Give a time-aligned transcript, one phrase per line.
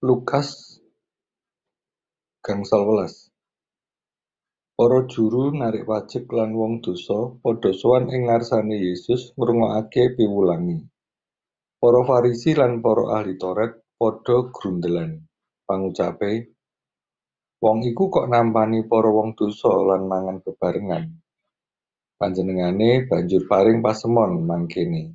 [0.00, 0.80] Lukas
[2.40, 3.28] gangsal welas.
[4.72, 10.88] Para juru narik wajib lan wong dosa padha sowan ing ngarsane Yesus ngrungokake piwulangi.
[11.76, 15.20] Para Farisi lan para ahli Taurat padha grundelan.
[15.68, 16.48] Pangucape
[17.60, 21.12] Wong iku kok nampani para wong dosa lan mangan bebarengan.
[22.16, 25.12] Panjenengane banjur paring pasemon mangkene.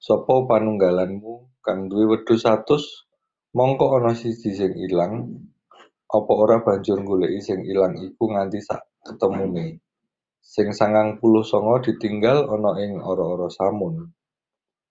[0.00, 3.11] Sapa panunggalanmu kang duwe wedhus 100
[3.52, 5.28] Mongko ana siji sing ilang,
[6.08, 9.76] apa ora banjur goleki sing ilang iku nganti sak ketemune.
[10.40, 14.08] Sing sangang puluh songo ditinggal ana ing ora-ora samun.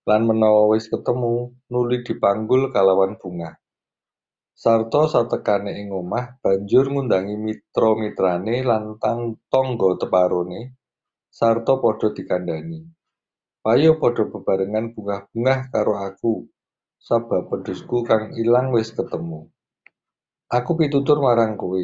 [0.06, 3.50] Lan menawa wis ketemu, nuli dipanggul kalawan bunga.
[4.54, 10.78] Sarta satekane ing omah banjur ngundangi mitra-mitrane lantang tonggo teparone,
[11.34, 12.78] sarta padha dikandani.
[13.58, 16.46] Payo padha bebarengan bungah-bungah karo aku,
[17.02, 19.50] sabab wedhusku kang ilang wis ketemu.
[20.46, 21.82] Aku pitutur marang kowe,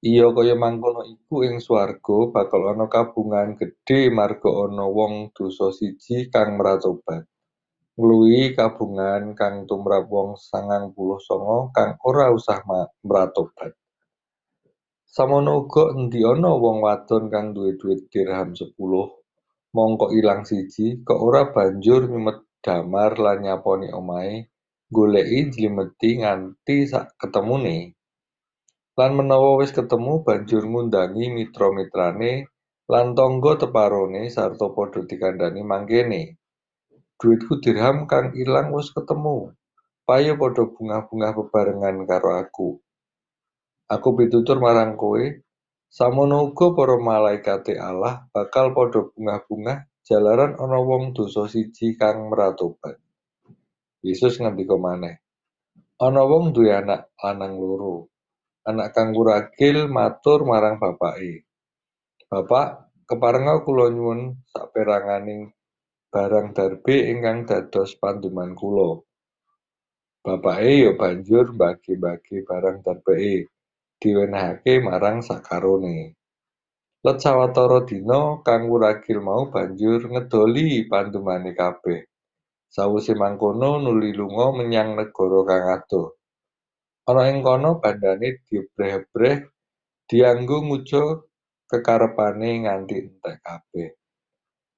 [0.00, 6.32] iya kaya mangkono iku ing swarga bakal ana kabungahan gedhe marga ana wong dosa siji
[6.32, 7.28] kang mratobat,
[8.00, 12.64] ngluwihi kabungahan kang tumrap wong sangang puluh sanga kang ora usah
[13.04, 13.76] mratobat.
[15.04, 19.10] Samono uga endi ana wong wadon kang duwe dhuwit dirham sepuluh,
[19.74, 24.52] mongko ilang siji, kok ora banjur nyumet damar lan nyaponi omahe,
[24.92, 27.96] goleki njlimeti nganti sak ketemune.
[28.98, 32.32] Lan menawa wis ketemu banjur ngundangi mitra-mitrane
[32.90, 36.22] lan tangga teparone sarta padha dikandhani mangkene.
[37.16, 39.54] Dhuwitku dirham kang ilang wis ketemu.
[40.04, 42.82] Payo padha bungah-bungah bebarengan karo aku.
[43.90, 45.22] Aku pitutur marang kowe,
[45.90, 52.98] samono uga para malaikate Allah bakal padha bungah-bungah jalaran ana wong dosa siji kang mratobat.
[54.02, 55.22] Yesus ngendika maneh,
[56.02, 58.10] ana wong duwe anak lanang loro.
[58.66, 61.46] Anak kang wuragil matur marang bapake,
[62.26, 65.54] "Bapak, keparenga kula nyuwun saperanganing
[66.10, 68.98] barang darbe ingkang dados panduman kula."
[70.20, 73.48] Bapake ya banjur mbagi-mbagi barang darbeke,
[73.96, 76.19] diwenehake marang sakarone.
[77.00, 82.04] Let sawetara dina kang wuragil mau banjur ngedoli pandumane kabeh.
[82.68, 86.08] Sawise mangkono nuli lunga menyang negara kang adoh.
[87.08, 89.36] Ana ing kono bandane diebreh-ebreh
[90.04, 91.24] dianggo nguja
[91.72, 93.88] kekarepane nganti entek kabeh.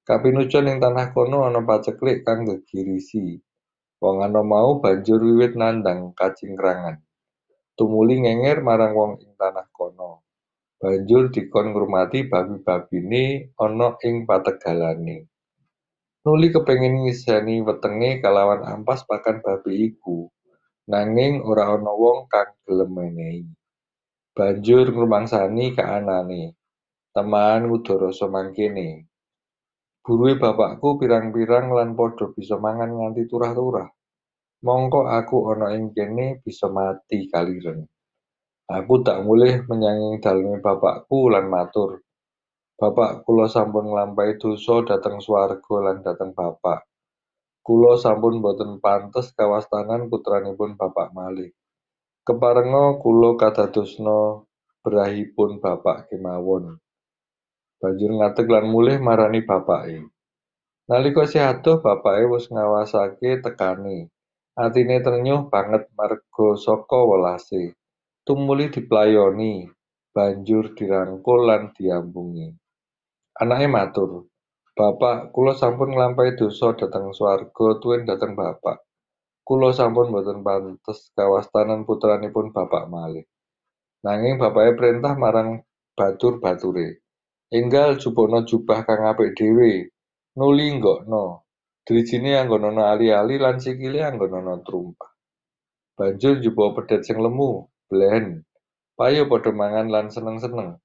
[0.06, 3.34] Kapinujon ing tanah kono ana paceklik kang gegirisi.
[3.98, 7.02] Wong anom mau banjur wiwit nandhang kacingkrangan.
[7.74, 10.21] Tumuli ngenger marang wong ing tanah kono.
[10.82, 15.30] Banjur dikon ngurmati babi-babine ana ing pategalane.
[16.26, 20.26] Nuli kepengin ngiseni wetenge kalawan ampas pakan babi iku,
[20.90, 23.46] nanging ora ana wong kang gelem menehi.
[24.34, 26.58] Banjur ngrumangsani kaanane,
[27.14, 29.06] "Teman nguda mangkene.
[30.02, 33.86] Buruhe bapakku pirang-pirang lan padha bisa mangan nganti turah-turah.
[34.66, 37.86] Mongko aku ana ing kene bisa mati kaliren.
[38.72, 42.00] Aku tak mulih menyang daleme bapakku lan matur,
[42.82, 46.82] Bapak kula sampun nglampahi dosa dhateng swarga lan dhateng Bapak.
[47.62, 51.54] Kula sampun boten pantes kawastanan putranipun Bapak malih.
[52.26, 54.42] Keparenga kula kadadosna
[54.82, 56.80] brahipun Bapak kemawon.
[57.78, 60.02] Banjur ngadeg lan mulih marani bapake.
[60.90, 64.10] Nalika isih adoh bapake wis ngawasake tekane.
[64.58, 67.78] Atine trenyuh banget marga saka welase.
[68.22, 69.66] Tumuli diplayoni,
[70.14, 72.54] banjur dirangkul lan diampungi.
[73.34, 74.30] Anake matur,
[74.78, 78.78] "Bapak, kula sampun nglampahi dosa dhateng swarga tuwin dhateng Bapak.
[79.42, 83.26] Kula sampun boten pantes kawastanan putranipun Bapak malih."
[84.06, 85.66] Nanging bapake prentah marang
[85.98, 87.02] batur-bature,
[87.50, 89.90] "Enggal jupukna jubah kang apik dhewe,
[90.38, 91.42] nuli nggokno.
[91.82, 95.10] Drijine anggonana ali-ali lan sikile anggonana trumpah.
[95.98, 98.40] Banjur njupuk pedhet sing lemu, blen.
[98.96, 100.80] Payo padha mangan lan seneng-seneng.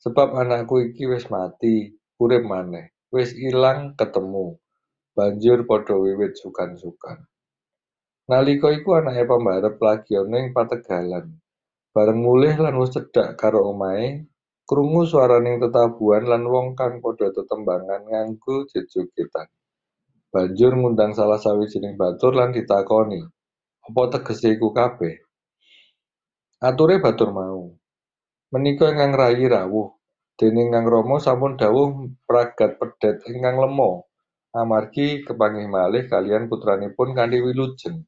[0.00, 4.56] Sebab anakku iki wis mati, urip maneh, wis ilang ketemu."
[5.12, 7.28] Banjur padha wiwit sukan-sukan.
[8.32, 11.36] Nalika iku anake pambarep lagi ana ing pategalan.
[11.92, 14.28] Bareng mulih lan wis cedhak karo omahe,
[14.68, 19.48] krungu swaraning tetabuhan lan wong kang padha tetembangan nganggo jejogetan.
[20.28, 23.24] Banjur ngundang salah sawijining batur lan ditakoni,
[23.88, 25.27] "Apa tegese iku kabeh?"
[26.58, 27.70] Ature batur mau,
[28.50, 29.94] "Menika ingkang rayi rawuh,
[30.34, 34.02] dening Kang Rama sampun dawuh mragat pedhet ingkang lema,
[34.50, 38.02] amargi kepanggih malih kaliyan putranipun kanthi wilujeng."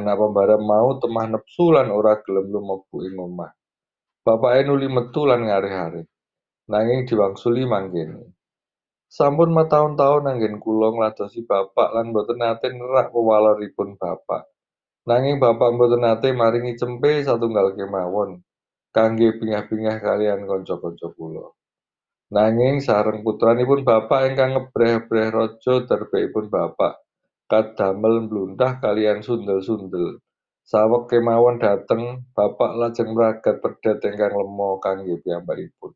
[0.00, 3.52] Anak pembarep mau temah nepsu lan ora gelem lumebu ing omah.
[4.24, 6.08] Bapake nuli metu lan ngarih-arih,
[6.72, 8.24] nanging diwangsuli mangkene.
[9.04, 14.48] Sampun mataun-taun anggen kula ngladosi bapak lan boten nate nerak wewaleripun bapak.
[15.04, 18.40] Nanging bapak boten nate maringi cempe satunggal kemawon
[18.88, 21.52] kangge bingah-bingah kaliyan kanca-kanca kula.
[22.32, 27.04] Nanging sareng putranipun bapak ingkang ngebreh-ebreh raja darbekipun bapak
[27.44, 30.24] kadamel mluntah kaliyan sundel-sundel.
[30.64, 35.92] Saweg kemawon dhateng, bapak lajeng mragat pedhet ingkang lema kangge piyambakipun.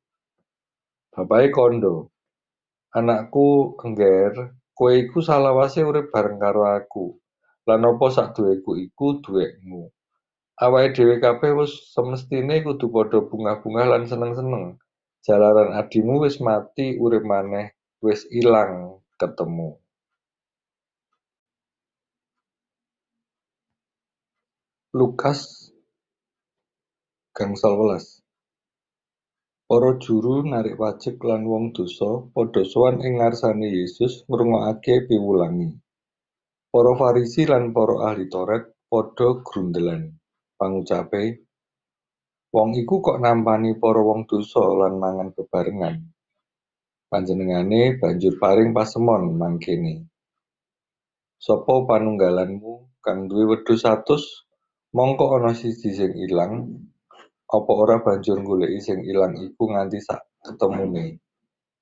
[1.08, 2.04] Bapake kandha,
[2.92, 7.16] "Anakku Engger, kowe iku salawase urip bareng karo aku,
[7.68, 9.92] lan apa saduweku iku duwekmu.
[10.58, 14.80] Awake dhewe kabeh wis semestine kudu padha bungah-bungah lan seneng-seneng,
[15.22, 19.76] jalaran adimu wis mati urip maneh wis ilang ketemu."
[24.96, 25.70] Lukas
[27.36, 28.24] gangsal welas
[29.68, 35.76] Para juru narik pajek lan wong dosa padha sowan ing ngarsane Yesus ngrungokake piwulangi.
[36.78, 40.14] Para Farisi lan para ahli Taurat padha grundelan.
[40.54, 41.42] Pangucape,
[42.54, 45.98] "Wong iku kok nampani para wong dosa lan mangan bebarengan."
[47.10, 50.06] Panjenengane banjur paring pasemon mangkene.
[51.42, 54.46] Sapa panunggalanmu kang duwe wedhus satus,
[54.94, 56.78] mongko ana siji sing ilang,
[57.50, 61.18] apa ora banjur nggoleki sing ilang iku nganti sak ketemune.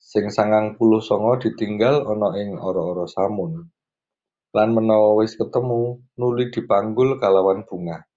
[0.01, 3.76] Sing sangang puluh sanga ditinggal ana ing ora-ora samun.
[4.57, 8.09] Lan menawa wis ketemu, nuli dipanggul kalawan bungah.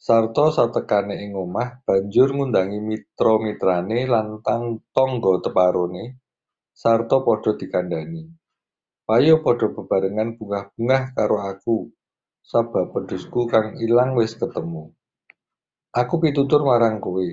[0.00, 4.40] Sarta satekane ing omah, banjur ngundangi mitra-mitrane lan
[4.96, 6.04] tangga teparone,
[6.72, 8.32] sarta padha dikandhani.
[9.04, 11.92] Payo padha bebarengan bungah-bungah karo aku,
[12.40, 14.88] sabab wedhusku kang ilang wis ketemu.
[15.92, 17.28] Aku pitutur marang kowe,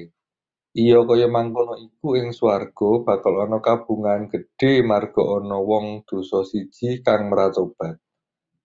[0.76, 7.00] iya kaya mangkono iku ing swarga bakal ana kabungahan gedhe marga ana wong dosa siji
[7.00, 7.96] kang mratobat,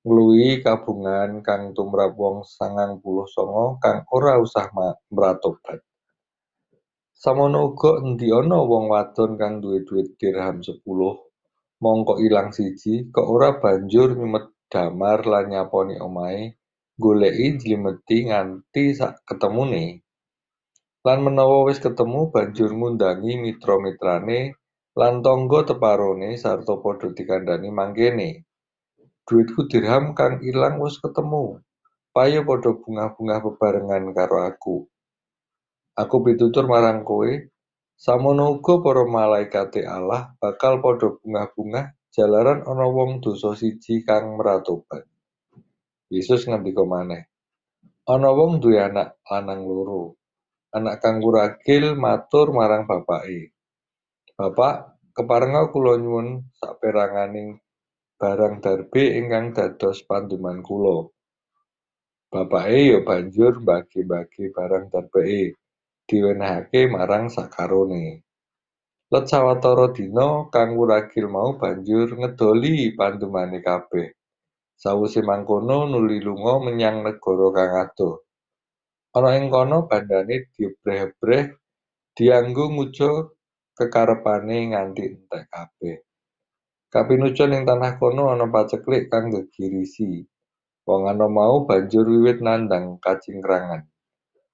[0.05, 4.69] ngluwihi kabungahan kang tumrap wong sangang puluh sanga kang ora usah
[5.09, 5.81] mratobat.
[7.17, 11.17] Samono uga endi ana wong wadon kang duwe dhuwit dirham sepuluh,
[11.81, 16.53] mongko ilang siji, kok ora banjur nyumet damar lan nyaponi omahe,
[17.01, 20.05] nggoleki njlimeti nganti sak ketemune.
[21.01, 24.53] Lan menawa wis ketemu banjur ngundangi mitra-mitrane
[25.01, 28.31] lan tangga teparone sarta padha dikandhani mangkene.
[29.25, 31.57] Dhuwitku dirham kang ilang wis ketemu,
[32.13, 34.85] payo padha bungah-bungah bebarengan karo aku.
[35.97, 37.33] Aku pitutur marang kowe,
[37.97, 44.37] samono uga para malaikate Allah bakal padha bungah-bungah jalaran ana wong dosa siji kang.
[46.13, 47.25] Yesus ngendika maneh,
[48.05, 50.21] "Ana wong duwe anak lanang loro.
[50.69, 53.57] Anak kang wuragil matur marang bapake,
[54.37, 57.64] 'Bapak, keparenga kula nyuwun saperanganing
[58.25, 61.13] barang darbe ingkang dados panduman kula.'
[62.33, 65.55] Bapake ya banjur mbagi-mbagi barang darbeke,
[66.09, 68.25] diwenehake marang sakarone.
[69.13, 74.11] Let sawetara dina kang wuragil mau banjur ngedoli pandumane kabeh.
[74.75, 78.27] Sawise mangkono nuli lunga menyang negara kang adoh.
[79.15, 81.55] Ana ing kono bandane diebreh-ebreh
[82.19, 83.31] dianggo nguja
[83.79, 85.97] kekarepane nganti entek kabeh.
[86.95, 90.23] Kapinujon ing tanah kono ana paceklik kang gegirisi.
[90.87, 93.83] Wong anom mau banjur wiwit nandhang kacingkrangan.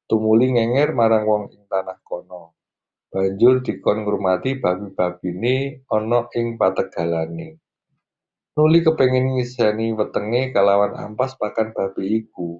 [0.09, 2.57] Tumuli ngenger marang wong ing tanah kono.
[3.13, 7.61] Banjur dikon ngurmati babi-babine ana ing pategalane.
[8.57, 12.57] Nuli kepengin ngiseni wetenge kalawan ampas pakan babi iku,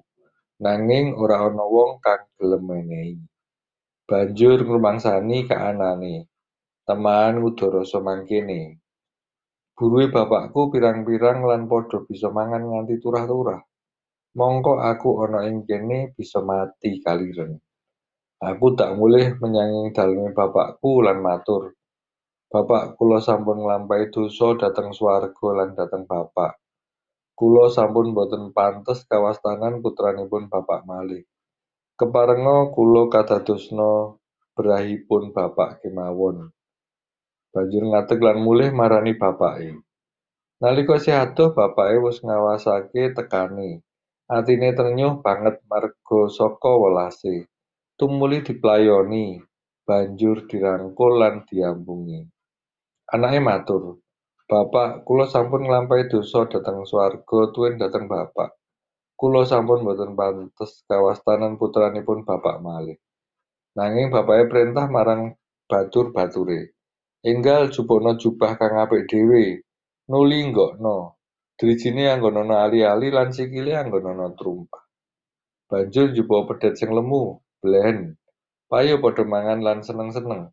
[0.61, 3.17] nanging ora ana wong kang gelem menehi.
[4.05, 6.29] Banjur ngrumangsani kaanane,
[6.85, 8.80] "Teman nguda mangkene.
[9.77, 13.59] Buruhe bapakku pirang-pirang lan padha bisa mangan nganti turah-turah.
[14.37, 17.57] Mongko aku ana ing kene bisa mati kaliren.
[18.41, 21.75] Aku dak mulih menyang daleme bapakku lan matur,
[22.51, 26.59] Bapak, kula sampun nglampahi dosa dhateng swarga lan dhateng bapak.
[27.31, 31.23] Kula sampun boten pantes kawastanan putranipun bapak malih.
[31.95, 34.19] Keparenga kula kadadosna
[34.51, 36.51] brahipun bapak kemawon.
[37.51, 39.75] Banjur ngadeg lan mulih marani bapake.
[40.63, 43.83] Nalika isih adoh bapake wis ngawasake tekane.
[44.31, 47.51] Atine trenyuh banget marga saka welase.
[47.99, 49.43] Tumuli diplayoni,
[49.83, 52.23] banjur dirangkul lan diampungi.
[53.11, 53.99] Anake matur,
[54.47, 58.55] "Bapak, kula sampun nglampahi dosa dhateng swarga tuwin dhateng bapak.
[59.21, 62.97] kula sampun boten pantes kawastanan putranipun bapak malih.
[63.77, 65.37] Nanging bapake prentah marang
[65.69, 66.73] batur-bature.
[67.21, 69.61] Enggal jupukna jubah kang apik dhewe,
[70.09, 71.21] nuli nggokno.
[71.53, 74.81] Drijine anggonana ali-ali lan sikile anggonana trumpah.
[75.69, 78.17] Banjur njupuk pedhet sing lemu, blen.
[78.65, 80.49] Payo padha mangan lan seneng-seneng.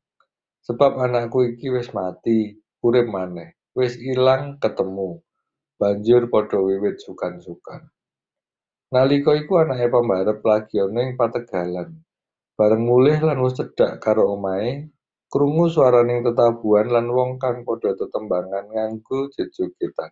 [0.68, 3.56] Sebab anakku iki wis mati, urip maneh.
[3.72, 5.24] Wis ilang ketemu.
[5.80, 7.88] Banjur padha wiwit sukan-sukan.
[8.92, 11.96] Nalika iku anake pambarep lagi ana ing pategalan.
[12.60, 14.92] Bareng mulih lan wis cedhak karo omahe,
[15.28, 20.08] krungu swaraning tetabuhan lan wong kang padha tetembangan nganggo jejogetan.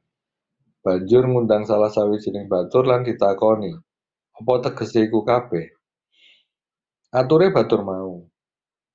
[0.85, 3.75] Banjur ngundang salah sawijining batur lan ditakoni,
[4.37, 5.67] apa tegese iku kabeh.
[7.11, 8.23] Ature batur mau,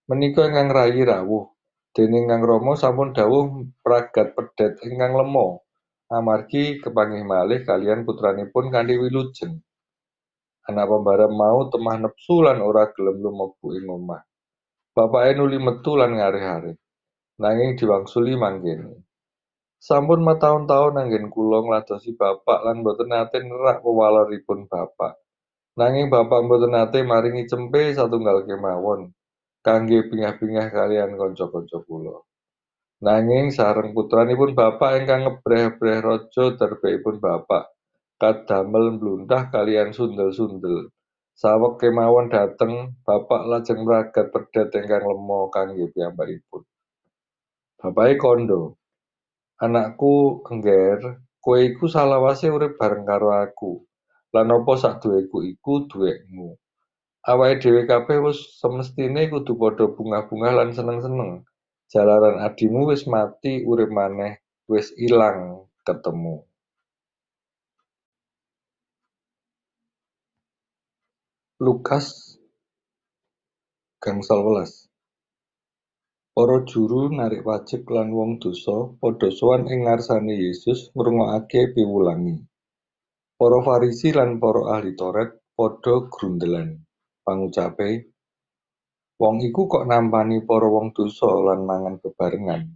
[0.08, 1.52] menika ingkang rayi rawuh,
[1.92, 5.60] déning Kang Rama sampun dawuh mragat pedhet ingkang lema,
[6.08, 9.60] amargi kepanggih malih kaliyan putranipun kanthi wilujeng.
[10.70, 14.31] Anak pambarep mau temah nepsu lan ora gelem lumebu ing omah.
[14.92, 16.76] Bapake nuli metu lan ngarih-arih,
[17.40, 19.08] nanging diwangsuli mangkene.
[19.80, 25.18] Sampun mataun-taun anggen kula ngladosi bapak lan boten nate nerak pewaloripun bapak.
[25.80, 29.16] Nanging bapak boten nate maringi cempe satunggal kemawon
[29.66, 32.22] kangge bingah-bingah kaliyan kanca-kanca kula.
[33.02, 37.72] Nanging sareng putranipun bapak ingkang ngebreh-ebreh raja darbekipun bapak
[38.22, 40.94] kadamel mblunthah kaliyan sundel-sundel.
[41.42, 46.62] Saweg kemawon dhateng, bapak lajeng mragat pedhet ingkang lema kangge piyambakipun.
[47.82, 48.62] Bapake kandha,
[49.66, 53.82] "Anakku Engger, kowe iku salawase urip bareng karo aku,
[54.30, 56.54] lan apa saduweku iku duwekmu.
[57.26, 61.42] Awake dhewe kabeh wis semestine kudu padha bungah-bungah lan seneng-seneng,
[61.90, 64.38] jalaran adhimu wis mati urip maneh,
[64.70, 66.46] wis ilang ketemu."
[71.62, 72.42] Lukas
[74.02, 74.90] gangsal welas
[76.34, 82.42] Para juru narik wajib lan wong dosa padha sowan ing ngarsane Yesus ngrungokake piwulangi.
[83.38, 86.82] Para Farisi lan para ahli Taurat padha grundelan.
[87.22, 88.10] Pangucape
[89.22, 92.74] Wong iku kok nampani para wong dosa lan mangan bebarengan.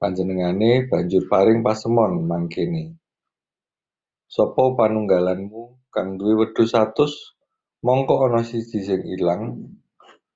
[0.00, 2.96] Panjenengane banjur paring pasemon mangkene.
[4.24, 7.33] Sopo panunggalanmu kang duwe wedhus 100
[7.84, 9.60] mongko ana siji sing ilang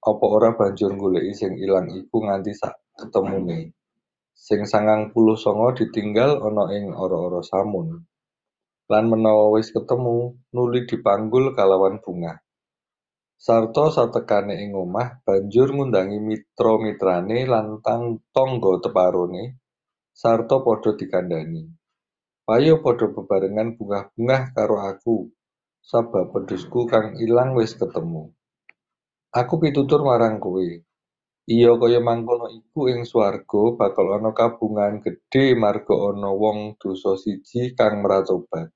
[0.05, 3.73] apa ora banjur nggoleki sing ilang iku nganti sak ketemune.
[4.37, 8.05] Sing sangang puluh sanga ditinggal ana ing ora-ora samun.
[8.93, 12.40] Lan menawa wis ketemu nuli dipanggul kalawan bunga
[13.38, 17.78] Sarta satekane ing omah banjur ngundangi mitra-mitrane lan
[18.35, 19.62] tangga teparone
[20.11, 21.62] sarta padha dikandhani.
[22.43, 25.38] Payo padha bebarengan bungah-bungah karo aku.
[25.88, 28.28] Sabab wedhusku kang ilang wis ketemu.
[29.33, 30.61] Aku pitutur marang kowe,
[31.49, 37.73] iya kaya mangkono iku ing swarga bakal ana kabungahan gedhe marga ana wong dosa siji
[37.73, 38.68] kang mratobat,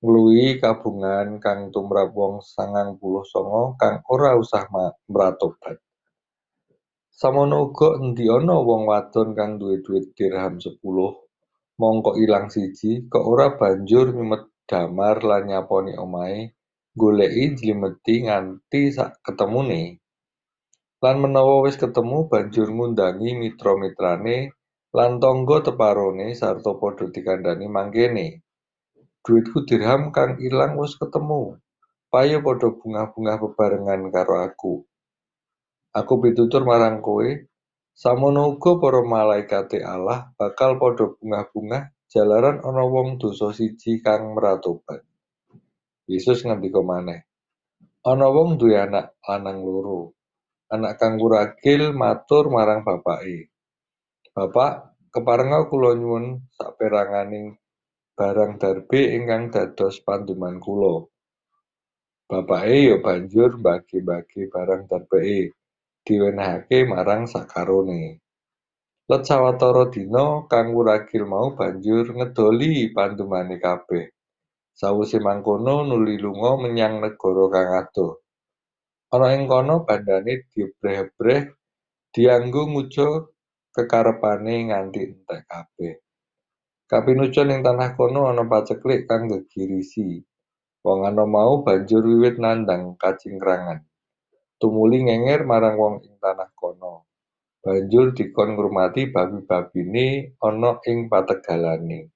[0.00, 4.64] ngluwihi kabungahan kang tumrap wong sangang puluh sanga kang ora usah
[5.04, 5.84] mratobat.
[7.12, 11.12] Samono uga endi ana wong wadon kang duwe dhuwit dirham sepuluh,
[11.76, 16.52] mongko ilang siji, kok ora banjur nyumet damar lan nyaponi omahe,
[16.94, 18.80] nggoleki njlimeti nganti
[19.24, 19.82] ketemune.
[20.98, 24.50] Lan menawa wis ketemu banjur ngundangi mitra-mitrane
[24.92, 28.26] lan tangga teparone sarta padha dikandhani mangkene.
[29.22, 31.56] Dhuwitku dirham kang ilang wis ketemu.
[32.10, 34.74] Payo padha bungah-bungah bebarengan karo aku.
[35.94, 37.28] Aku pitutur marang kowe,
[37.94, 45.04] samono uga para malaikate Allah bakal padha bungah-bungah jalaran ana wong dosa siji kang mratobat.
[46.08, 47.28] Yesus ngendika maneh,
[48.00, 50.16] ana wong duwe anak lanang loro.
[50.68, 53.48] Anak kang wuragil matur marang bapake,
[54.36, 57.56] "Bapak, keparenga kula nyuwun saperanganing
[58.12, 61.08] barang darbe ingkang dados panduman kula."
[62.28, 65.56] Bapake ya banjur mbagi-mbagi barang darbeke,
[66.04, 68.20] diwenehake marang sakarone.
[69.08, 74.04] Let sawetara dina kang wuragil mau banjur ngedoli pandumane kabeh.
[74.76, 78.20] Sawise mangkono nuli lunga menyang negara kang adoh.
[79.08, 81.40] Ana ing kono bandhane diebreh-ebreh
[82.12, 83.08] dianggo nguja
[83.72, 85.94] kekarepane nganti entek kabeh.
[86.84, 90.20] Kapinujon ing tanah kono ana paceklik kang gegirisi.
[90.84, 93.88] Wong ana mau banjur wiwit nandhang kacingkrangan.
[94.60, 97.07] Tumuli ngenger marang wong ing tanah kono.
[97.64, 102.08] Banjur dikon ngrumati babi-babine ana ing pategalane.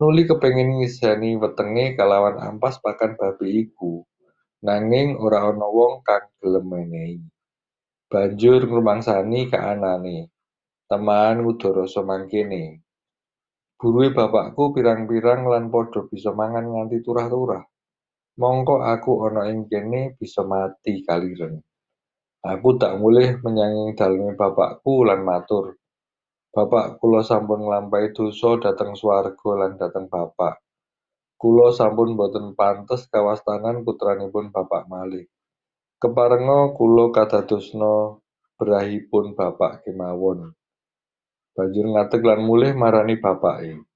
[0.00, 4.00] Nuli kepengin ngiseni wetenge kalawan ampas pakan babi iku,
[4.64, 7.20] nanging ora ana wong kang gelem menehi.
[8.10, 10.32] Banjur ngrumangsani kaanane,
[10.90, 12.82] teman ngudo mangkene.
[13.80, 17.64] Buruhe bapakku pirang-pirang lan padha bisa mangan nganti turah-turah.
[18.36, 21.64] Mongko aku ana ing kene bisa mati kaliren.
[22.40, 25.76] Aku tak mulih menyang daleme bapakku lan matur,
[26.50, 30.58] Bapak, kula sampun nglampahi dosa dhateng swarga lan dhateng Bapak.
[31.38, 35.30] Kula sampun boten pantes kawastanan putranipun Bapak malih.
[36.02, 38.18] Keparenga kula kadadosna
[38.58, 40.50] brahipun Bapak kemawon.
[41.54, 43.86] Banjur ngadeg lan mulih marani bapake.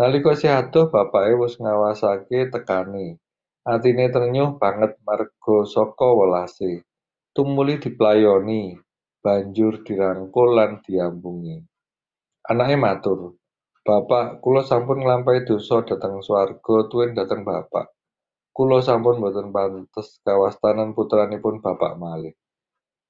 [0.00, 3.20] Nalika isih adoh bapake wis ngawasake tekane.
[3.68, 6.80] Atine trenyuh banget marga saka welase.
[7.34, 8.78] Tumuli diplayoni,
[9.18, 11.58] banjur dirangkul lan diampungi.
[12.46, 13.34] Anake matur,
[13.82, 17.90] "Bapak, kula sampun nglampahi dosa dhateng swarga tuwin dhateng Bapak.
[18.54, 22.38] Kula sampun boten pantes kawastanan putranipun Bapak malih."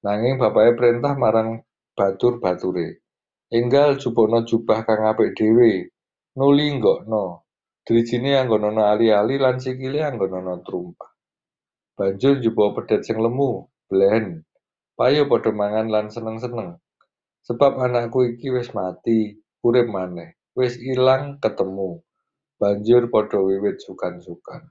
[0.01, 1.61] Nanging bapake prentah marang
[1.93, 3.05] batur-bature,
[3.53, 5.93] "Enggal jupukna jubah kang apik dhewe,
[6.33, 7.45] nuli nggokno.
[7.85, 11.13] Drijine anggonana ali-ali lan sikile anggonana trumpah.
[11.93, 14.43] Banjur njupuk pedhet sing lemu, blen.
[14.95, 16.79] Payo padha mangan lan seneng-seneng."
[17.45, 22.01] Sebab anakku iki wis mati, urip maneh, wis ilang ketemu.
[22.57, 24.65] Banjur padha wiwit sukan-sukan.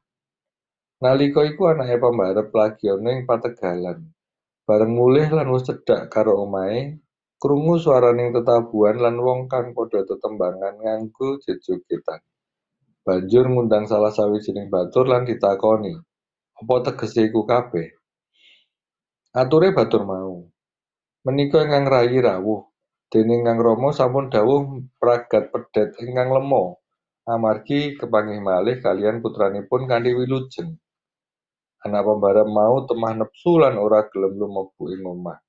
[1.05, 4.09] Nalika iku anake pambarep lagi ana ing pategalan.
[4.65, 6.99] Bareng mulih lan wis cedhak karo omahe,
[7.37, 12.25] krungu swaraning tetabuhan lan wong kang padha tetembangan nganggo jejogetan.
[13.05, 15.93] Banjur ngundang salah sawijining batur lan ditakoni,
[16.57, 17.93] "Apa tegese iku kabeh?"
[19.35, 20.47] Ature batur mau,
[21.27, 22.71] Menika ingkang rayi rawuh,
[23.11, 24.63] dening Kang Rama sampun dawuh
[24.95, 26.79] pragat pedhet ingkang lema,
[27.27, 30.79] amargi kepanggih malih kaliyan putranipun kanthi wilujeng.
[31.83, 35.43] Anak pembarep mau temah nepsu lan ora gelem lumebu ing omah.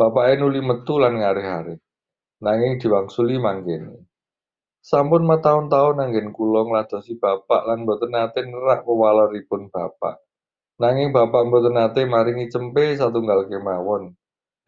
[0.00, 1.76] Bapake nuli metu lan ngarih-arih,
[2.40, 4.00] nanging diwangsuli mangkene.
[4.80, 10.24] Sampun mataun-taun anggen kula ngladosi bapak lan boten nate nerak pewaloripun bapak.
[10.80, 14.16] Nanging bapak boten nate maringi cempe satunggal kemawon.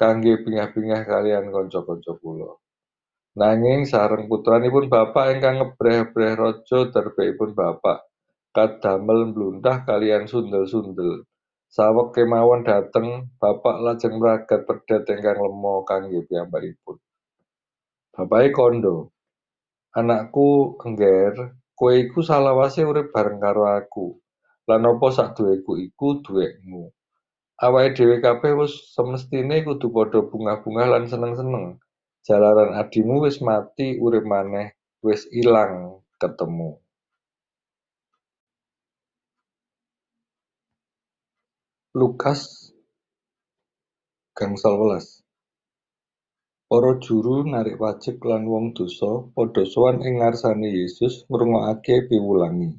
[0.03, 2.59] kangge bingah-bingah kalian kanca-kanca kula.
[3.39, 8.03] Nanging sareng putranipun bapak ingkang ngebreh-breh raja darbekipun bapak,
[8.51, 11.25] kadamel mbluntah kalian sundel-sundel.
[11.71, 17.01] Saweg kemawon dhateng, bapak lajeng mragat pedhet ingkang lema kangge piyambakipun.
[18.13, 19.09] Bapake kandha,
[19.97, 24.21] "Anakku engger, kowe iku salawase urip bareng karo aku,
[24.69, 26.93] lan apa sakduweku iku duwekmu.
[27.63, 31.79] Awake dhewe kabeh wis semestine kudu padha bungah-bungah lan seneng-seneng,
[32.27, 34.75] jalaran adimu wis mati urip maneh,
[35.07, 36.83] wis ilang ketemu.
[41.93, 42.73] Lukas
[44.33, 45.21] gangsal welas
[46.73, 52.73] Para juru narik pajek lan wong dosa padha sowan ing ngarsane Yesus ngrungokake piwulangi.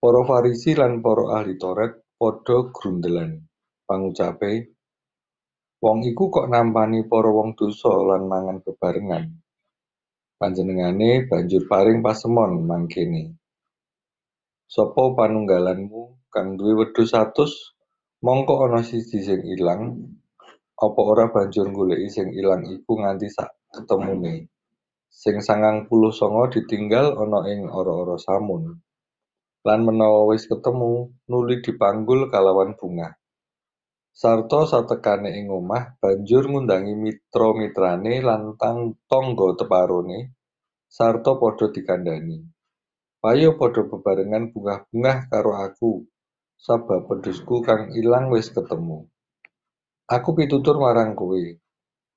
[0.00, 3.36] Para Farisi lan para ahli Taurat padha grundelan.
[3.84, 4.72] Pangucape,
[5.76, 9.28] wong iku kok nampani para wong dosa lan mangan bebarengan.
[10.40, 13.36] Panjenengane banjur paring pasemon mangkene.
[14.64, 17.76] Sapa panunggalanmu kang duwe wedhus satus,
[18.24, 20.00] mongko ana siji sing ilang,
[20.80, 24.48] apa ora banjur goleki sing ilang iku nganti sak ketemune.
[25.12, 28.80] Sing sangang puluh sanga ditinggal ana ing ora-ora samun.
[29.60, 33.12] Lan menawa wis ketemu, nuli dipanggul kalawan bungah.
[34.20, 38.56] sarta satekane ing omah banjur ngundangi mitra-mitrane lan
[39.08, 40.36] tangga teparone.
[40.90, 42.40] Sarta padha dikandhani.
[43.20, 46.04] Payo padha bebarengan bungah-bungah karo aku.
[46.60, 49.08] Sabab pedhusku kang ilang wis ketemu.
[50.08, 51.40] Aku pitutur marang kowe.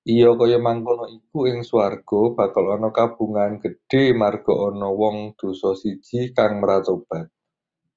[0.04, 6.36] Iya kaya mangkono iku ing swarga bakal ana kabungahan gedhe marga ana wong dosa siji
[6.36, 7.33] kang mratobat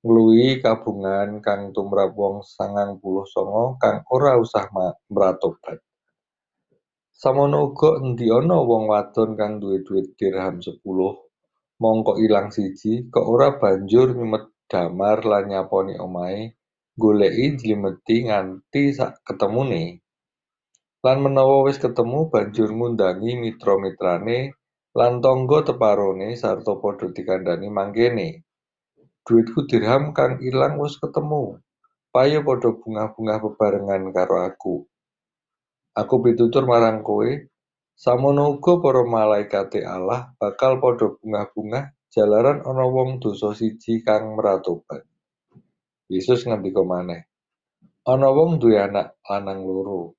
[0.07, 4.71] ngluwihi kabungan kang tumrap wong sangang puluh sanga kang ora usah
[5.11, 5.83] mratobat.
[7.11, 11.27] Samono uga endi ana wong wadon kang duwe dhuwit dirham sepuluh,
[11.83, 16.55] mongko ilang siji, kok ora banjur nyumet damar lan nyaponi omahe,
[16.95, 20.07] goleki njlimeti nganti sak ketemune.
[21.03, 24.55] Lan menawa wis ketemu banjur ngundangi mitra-mitrane
[24.95, 28.46] lan tangga teparone sarta padha dikandhani mangkene.
[29.27, 31.59] Dhuwitku dirham kang ilang wis ketemu.
[32.15, 34.87] Payo padha bungah-bungah bebarengan karo aku.
[35.99, 37.27] Aku pitutur marang kowe,
[37.99, 45.03] samono uga para malaikate Allah bakal padha bungah-bungah jalaran ana wong dosa siji kang mratobat.
[46.07, 47.27] Yesus ngendika maneh,
[48.07, 50.15] ana wong duwe anak lanang loro.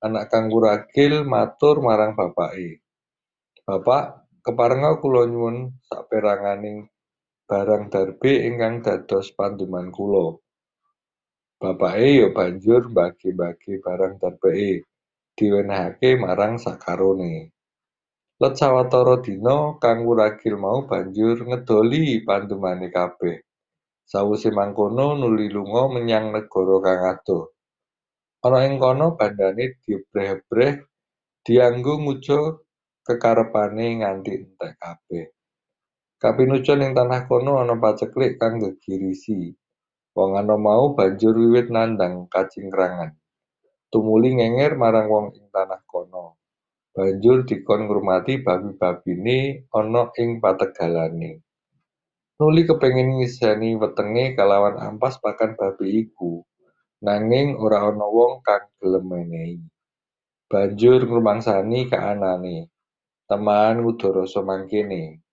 [0.00, 2.80] Anak kang wuragil matur marang bapake,
[3.68, 6.88] "Bapak, keparenga kula nyuwun saperanganing
[7.46, 10.36] barang darbe ingkang dados panduman kula."
[11.56, 14.84] Bapake ya banjur mbagi-mbagi barang darbeke
[15.38, 17.48] diwenehake marang sakarone.
[18.36, 23.40] Let sawetara dina kang wuragil mau banjur ngedoli pandumane kabeh.
[24.04, 27.44] Sawise mangkono nuli lunga menyang negara kang adoh.
[28.44, 30.72] Ana ing kono bandane diebreh-ebreh
[31.42, 32.40] dianggo nguja
[33.02, 35.35] kekarepane nganti entek kabeh.
[36.16, 39.52] Kapinujon ing tanah kono ana paceklik kang gegirisi.
[40.16, 43.12] Wong anom mau banjur wiwit nandhang kacingkrangan.
[43.92, 46.40] Tumuli ngenger marang wong ing tanah kono.
[46.96, 51.44] Banjur dikon ngurmati babi-babine ana ing pategalane.
[52.40, 56.40] Nuli kepengin ngiseni wetenge kalawan ampas pakan babi iku,
[57.04, 59.08] nanging ora ana wong kang gelem.
[60.48, 62.72] Banjur ngrumangsani kaanane,
[63.28, 65.25] "Teman nguda mangkene.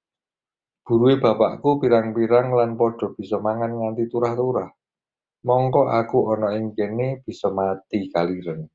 [0.84, 4.68] Buruhe bapakku pirang-pirang lan padha bisa mangan nganti turah-turah.
[5.48, 8.68] Mongko aku ana ing kene bisa mati kaliren.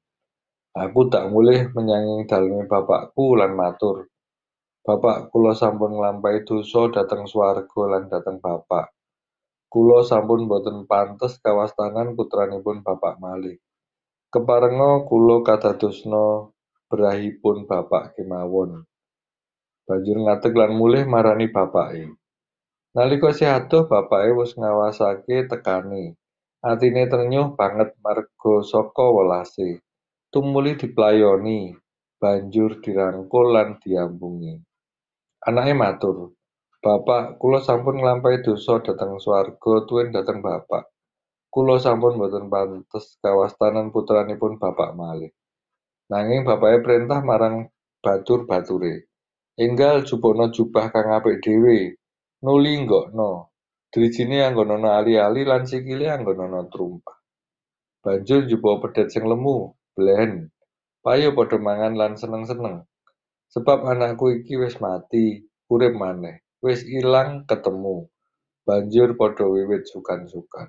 [0.72, 4.08] Aku tak mulih menyang daleme bapakku lan matur,
[4.88, 8.88] Bapak kula sampun nglampahi dosa dhateng swarga lan dhateng Bapak.
[9.68, 13.60] Kula sampun boten pantes kawastanan putranipun Bapak malih.
[14.32, 16.48] Keparenga kula kadadosna
[16.88, 18.87] brahipun Bapak kemawon.
[19.88, 22.12] Banjur ngadeg lan mulih marani bapake.
[22.92, 26.12] Nalika isih adoh bapake wis ngawasake tekane.
[26.60, 29.80] Atine trenyuh banget marga saka welase.
[30.28, 31.72] Tumuli diplayoni,
[32.20, 34.60] banjur dirangkul lan diampungi.
[35.48, 36.36] Anake matur,
[36.84, 40.84] "Bapak, kula sampun nglampahi dosa dhateng swarga tuwin dhateng Bapak.
[41.48, 45.32] Kula sampun boten pantes kawastanan putranipun Bapak malih."
[46.12, 47.72] Nanging bapake prentah marang
[48.04, 49.07] batur-bature,
[49.58, 51.98] "Enggal jupukna jubah kang apik dhewe,
[52.46, 53.50] nuli nggokno.
[53.90, 57.18] Drijine anggonana ali-ali lan sikile anggonana trumpah.
[58.04, 60.54] Banjur njupuk pedhet sing lemu, blen.
[61.02, 62.86] Payu padha mangan lan seneng-seneng.
[63.50, 65.42] Sebab anakku iki wis mati,
[65.72, 68.06] urip maneh, wis ilang ketemu."
[68.62, 70.68] Banjur padha wiwit sukan-sukan.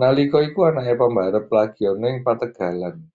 [0.00, 3.06] Nalika iku anake pambarep lagi ana ing pategalan.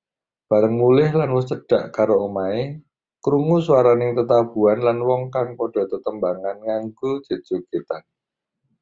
[0.48, 2.80] Bareng mulih lan wis cedhak karo omahe,
[3.24, 8.04] krungu swaraning tetabuhan lan wong kang padha tetembangan nganggo jejogetan.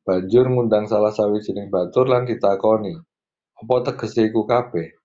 [0.02, 2.98] Banjur ngundang salah sawijining batur lan ditakoni,
[3.62, 4.98] "Apa tegese iku kabeh?"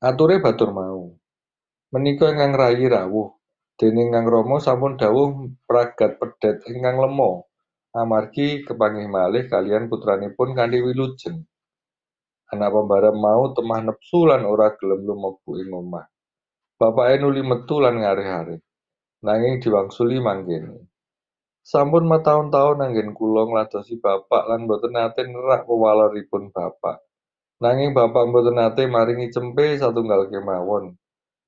[0.00, 1.12] Ature batur mau,
[1.92, 3.36] "Menika ingkang rayi rawuh,
[3.76, 7.44] dening Kang Rama sampun dawuh mragat pedhet ingkang lema,
[7.92, 11.44] amargi kepanggih malih kaliyan putranipun kanthi wilujeng."
[12.48, 16.08] Anak pambarep mau temah nepsu lan ora gelem lumebu ing omah.
[16.78, 18.62] Bapake nuli metu lan ngarih-arih,
[19.26, 20.86] nanging diwangsuli mangkene.
[21.66, 27.02] Sampun mataun-taun anggen kula ngladosi bapak lan boten nate nerak wewaleripun bapak.
[27.58, 30.94] Nanging bapak boten nate maringi cempe satunggal kemawon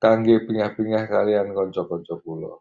[0.03, 2.59] kangge bingah-bingah kaliyan kanca-kanca kula.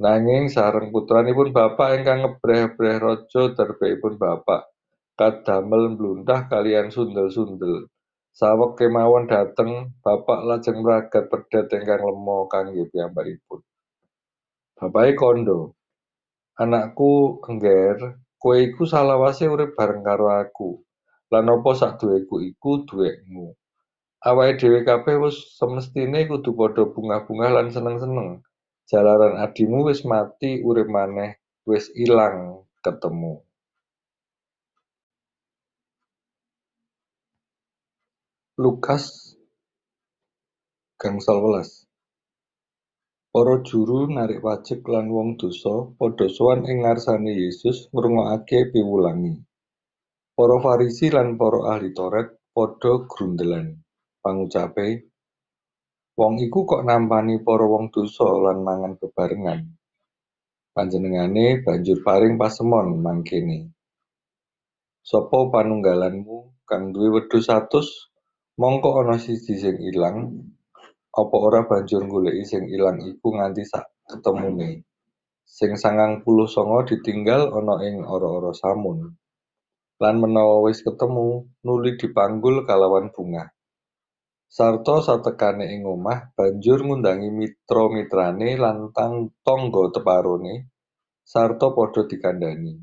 [0.00, 4.66] Nanging sareng putranipun bapak ingkang ngebreh-ebreh raja darbekipun bapak
[5.14, 7.86] kadamel mblunthah kaliyan sundel-sundel.
[8.32, 9.72] Saweg kemawon dhateng,
[10.04, 13.60] bapak lajeng mragat pedhet ingkang lema kangge piyambakipun.
[14.76, 15.58] Bapake kandha,
[16.62, 17.12] "Anakku
[17.48, 17.98] engger,
[18.40, 20.70] kowe iku salawase urip bareng karo aku,
[21.28, 23.52] lan apa saduweku iku duwekmu.
[24.24, 28.40] Awake dhewe kabeh wis semestine kudu padha bungah-bungah lan seneng-seneng,
[28.88, 31.36] jalaran adimu wis mati urip maneh,
[31.68, 33.44] wis ilang ketemu."
[38.62, 39.34] Lukas
[40.94, 41.82] gangsal welas
[43.34, 49.42] Para juru narik pajek lan wong dosa padha sowan ing ngarsane Yesus ngrungokake piwulange.
[50.38, 53.82] Para Farisi lan para ahli Taurat padha grundelan.
[54.22, 55.10] Pangucape,
[56.14, 59.74] "Wong iku kok nampani para wong dosa lan mangan bebarengan."
[60.70, 63.74] Panjenengane banjur paring pasemon mangkene,
[65.02, 67.50] "Sapa panunggalanmu kang duwe wedhus
[68.60, 70.32] mongko ana siji sing ilang,
[71.12, 74.84] apa ora banjur nggoleki sing ilang iku nganti sak ketemune?
[75.44, 79.12] Sing sangang puluh sanga ditinggal ana ing ora-ora samun.
[80.00, 83.52] Lan menawa wis ketemu, nuli dipanggul kalawan bungah.
[84.52, 90.68] Sarta satekane ing omah, banjur ngundangi mitra-mitrane lan tangga teparone,
[91.24, 92.76] sarta padha dikandhani.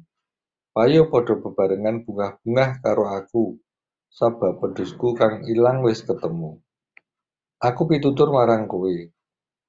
[0.74, 3.58] Payo padha bebarengan bungah-bungah karo aku,
[4.10, 6.58] sabab wedhusku kang ilang wis ketemu.
[7.62, 8.92] Aku pitutur marang kowe,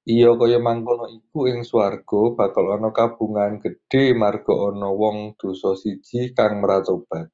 [0.06, 6.32] iya kaya mangkono iku ing swarga bakal ana kabungahan gedhe marga ana wong dosa siji
[6.36, 7.28] kang mratobat.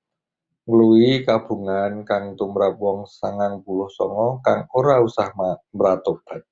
[0.67, 5.31] ngluwihi kabungahan kang tumrap wong sangang puluh sanga kang ora usah
[5.71, 6.43] mratobat.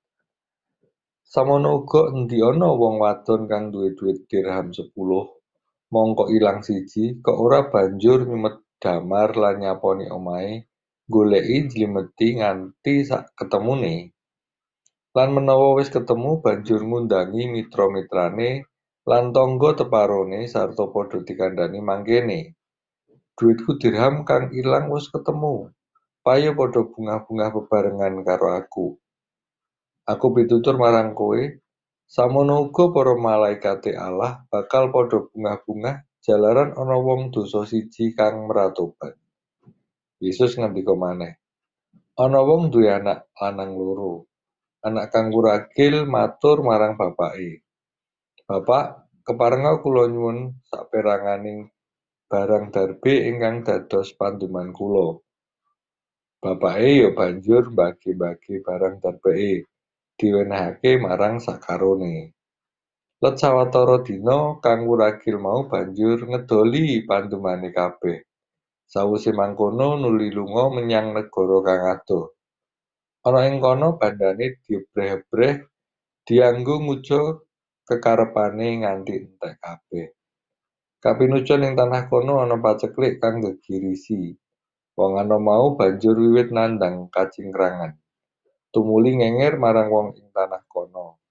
[1.27, 5.27] Samono uga endi ana wong wadon kang duwe dhuwit dirham sepuluh,
[5.91, 10.69] mongko ilang siji, kok ora banjur nyumet damar lan nyaponi omahe,
[11.09, 14.13] goleki njlimeti nganti ketemune.
[15.17, 18.69] Lan menawa wis ketemu banjur ngundangi mitra-mitrane
[19.09, 22.41] lan tangga teparone sarta padha dikandhani mangkene.
[23.37, 25.73] Dhuwitku dirham kang ilang wis ketemu.
[26.25, 28.87] Payo padha bungah-bungah bebarengan karo aku.
[30.05, 31.41] Aku pitutur marang kowe,
[32.05, 39.13] samono uga para malaikate Allah bakal padha bungah-bungah jalaran ana wong dosa siji kang mratobat.
[40.25, 41.37] Yesus ngendika maneh,
[42.17, 44.25] ana wong duwe anak lanang loro.
[44.85, 47.65] Anak kang wuragil matur marang bapake,
[48.45, 51.73] "Bapak, keparenga kula nyuwun saperanganing
[52.29, 55.21] barang darbe ingkang dados panduman kula."
[56.41, 59.65] Bapake ya banjur mbagi-mbagi barang darbeke.
[60.15, 62.34] diwenehake marang sakarone.
[63.25, 68.21] Let sawetara dina kang wuragil mau banjur ngedoli pandumane kabeh.
[68.85, 72.37] Sawise mangkono nuli lunga menyang negara kang adoh.
[73.25, 75.55] Ana ing kono bandane diebreh-ebreh
[76.29, 77.21] dianggo nguja
[77.89, 80.07] kekarepane nganti entek kabeh.
[81.01, 84.37] Kapinucun ing tanah kono ana paceklik kang gegirisi.
[85.01, 87.97] Wong ana mau banjur wiwit nandhang kacingkrangan.
[88.69, 91.24] tumuli ngenger marang wong ing tanah kono.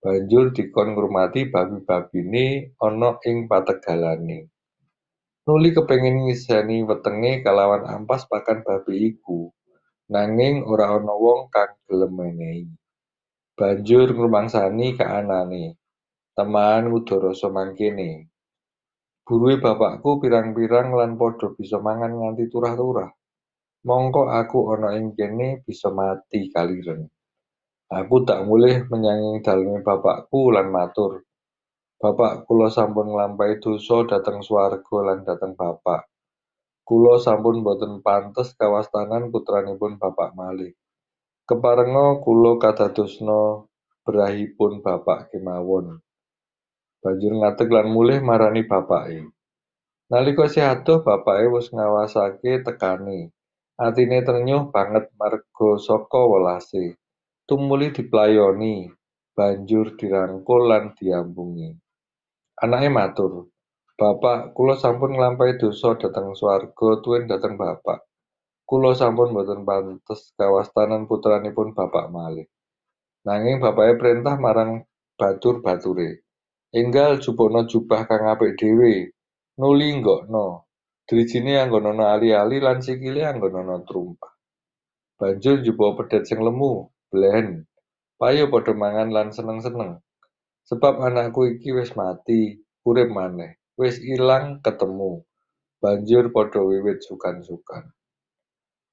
[0.00, 4.48] Banjur dikon ngurmati babi-babine ana ing pategalane.
[5.44, 9.52] Nuli kepengin ngiseni wetenge kalawan ampas pakan babi iku,
[10.08, 12.64] nanging ora ana wong kang gelem menehi.
[13.52, 15.76] Banjur ngrumangsani kaanane,
[16.32, 18.32] teman udara mangkene.
[19.28, 23.12] Buruhe bapakku pirang-pirang lan padha bisa mangan nganti turah-turah.
[23.86, 27.08] mongko aku ana ing kene bisa mati kaliren.
[27.90, 31.26] Aku tak mulih menyang daleme bapakku lan matur,
[32.00, 36.08] Bapak, kula sampun nglampahi dosa dhateng swarga lan dhateng Bapak.
[36.80, 40.72] Kula sampun boten pantes kawastanan putranipun Bapak malih.
[41.44, 43.68] Keparenga kula kadadosna
[44.00, 46.00] berahipun Bapak kemawon.
[47.04, 49.28] Banjur ngadeg lan mulih marani bapake.
[50.08, 53.28] Nalika isih adoh bapake wis ngawasake tekane.
[53.76, 56.99] Atine trenyuh banget marga welase.
[57.50, 58.86] Tumuli diplayoni,
[59.34, 61.74] banjur dirangkul lan diampungi.
[62.62, 63.50] Anake matur,
[63.98, 68.06] "Bapak, kula sampun nglampahi dosa dhateng swarga tuwin dhateng Bapak.
[68.62, 72.46] Kula sampun boten pantes kawastanan putranipun Bapak malih."
[73.26, 74.86] Nanging bapake perintah marang
[75.18, 76.22] batur-bature,
[76.70, 79.10] "Enggal jupana jubah kang apik dhewe,
[79.58, 80.70] nuli nggokno."
[81.02, 84.38] Drijine anggonana ali-ali lan sikile anggonana trumpah.
[85.18, 87.66] Banjur njupuk pedhet sing lemu, blen.
[88.16, 89.98] Payo padha mangan lan seneng-seneng.
[90.70, 93.58] Sebab anakku iki wis mati, urip maneh.
[93.74, 95.26] Wis ilang ketemu.
[95.82, 97.90] Banjur padha wiwit sukan-sukan.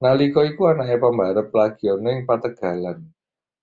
[0.02, 3.14] Nalika iku anake pambarep lagi ana ing pategalan.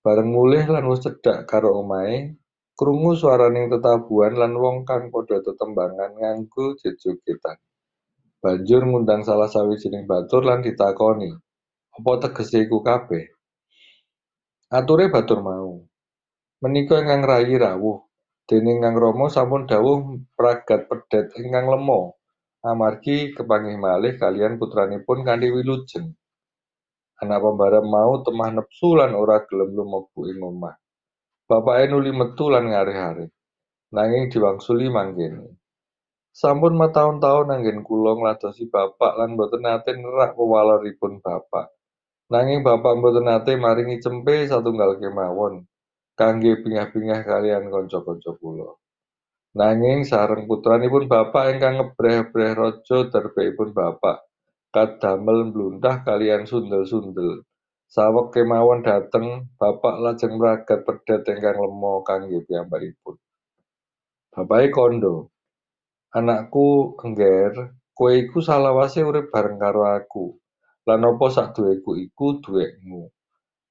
[0.05, 2.37] Bareng mulih lan wis cedhak karo omahe,
[2.79, 7.57] krungu swaraning tetabuhan lan wong kang padha tetembangan nganggo jejogetan.
[8.45, 11.33] Banjur ngundang salah sawijining batur lan ditakoni,
[11.97, 13.34] apa tegese iku kabeh?
[14.75, 15.87] Ature batur mau,
[16.59, 18.11] menika ingkang rayi rawuh,
[18.51, 22.19] dening Kang Rama sampun dawuh pragat pedhet ingkang lemo,
[22.59, 26.19] amargi kepanggih malih kalian putranipun kanthi wilujeng.
[27.23, 30.75] Anak pembarep mau temah nepsu lan ora gelem lumebu ing omah.
[31.47, 33.31] Bapake nuli metu lan ngarih-arih,
[33.95, 35.55] nanging diwangsuli mangkene.
[36.35, 41.71] Sampun mataun-taun anggen kula ngladosi bapak lan boten nate nerak pewaleripun bapak.
[42.33, 45.69] Nanging bapak boten nate maringi cempe satunggal kemawon
[46.17, 48.71] kangge bingah-bingah kalian kanca-kanca kula.
[49.55, 54.25] Nanging sareng putranipun bapak ingkang ngebreh-breh raja darbeipun bapak
[54.75, 57.45] kadamel mblundah kalian sundel-sundel.
[57.87, 63.15] Saweg kemawon dateng, bapak lajeng mragat pedhet ingkang lemo kangge piyambakipun.
[64.35, 65.31] Bapake kandha,
[66.15, 70.35] Anakku engger, kowe iku salawase urip bareng karo aku,
[70.89, 73.11] lan apa saduweku iku duwekmu.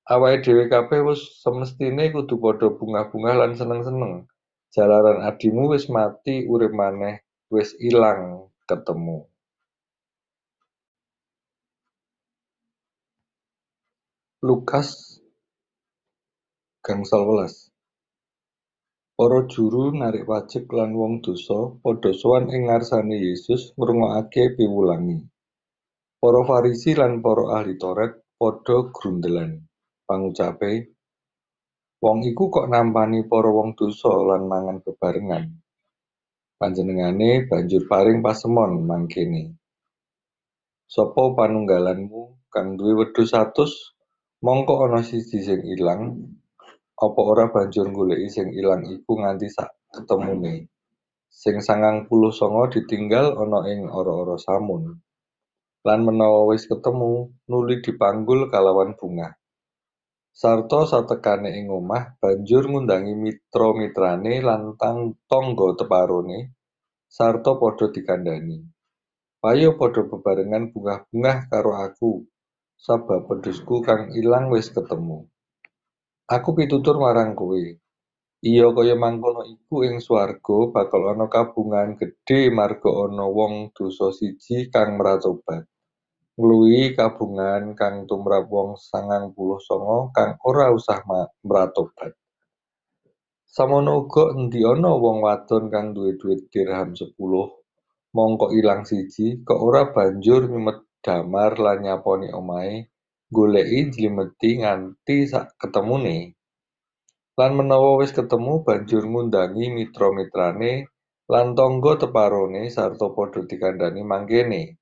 [0.03, 4.27] Awake dhewe kabeh wis semestine kudu padha bungah-bungah lan seneng-seneng,
[4.73, 7.21] Jalaran adhimu wis mati urip manèh
[7.53, 9.29] wis ilang ketemu
[14.41, 14.89] Lukas
[16.81, 17.69] gangsal welas
[19.13, 25.21] Para juru narik pajek lan wong dosa padha sowan ing ngarsane Yesus ngrungokake piwulangi.
[26.23, 29.59] Para Farisi lan para ahli Taurat padha grundelan.
[30.07, 30.95] Pangucape,
[31.99, 35.51] wong iku kok nampani para wong dosa lan mangan bebarengan.
[36.55, 39.51] Panjenengane banjur paring pasemon mangkene.
[40.87, 43.91] Sapa panunggalanmu kang duwe wedhus satus,
[44.39, 46.23] mongko ana siji sing ilang,
[47.03, 50.71] apa ora banjur goleki sing ilang iku nganti sak ketemune.
[51.27, 55.03] Sing sangang puluh sanga ditinggal ana ing ora-ora samun.
[55.83, 59.35] Lan menawa wis ketemu, nuli dipanggul kalawan bungah.
[60.31, 66.55] Sarta satekane ing omah, banjur ngundangi mitra-mitrane lan tangga teparone,
[67.11, 68.63] sarta padha dikandhani.
[69.43, 72.31] Payo padha bebarengan bungah-bungah karo aku,
[72.79, 75.27] sabab wedhusku kang ilang wis ketemu.
[76.31, 77.59] Aku pitutur marang kowe,
[78.39, 84.71] iya kaya mangkono iku ing swarga bakal ana kabungahan gedhe marga ana wong dosa siji
[84.71, 85.67] kang mratobat,
[86.33, 90.99] ngluwihi kabungahan kang tumrap wong sangang puluh sanga kang ora usah
[91.45, 92.17] mratobat.
[93.45, 97.53] Samono uga endi ana wong wadon kang duwe dhuwit dirham sepuluh,
[98.17, 102.89] mongko ilang siji, kok ora banjur nyumet damar lan nyaponi omahe,
[103.29, 106.33] goleki njlimeti nganti sak ketemune.
[107.37, 110.89] Lan menawa wis ketemu banjur ngundangi mitra-mitrane
[111.29, 114.81] lan tangga teparone sarta padha dikandhani mangkene.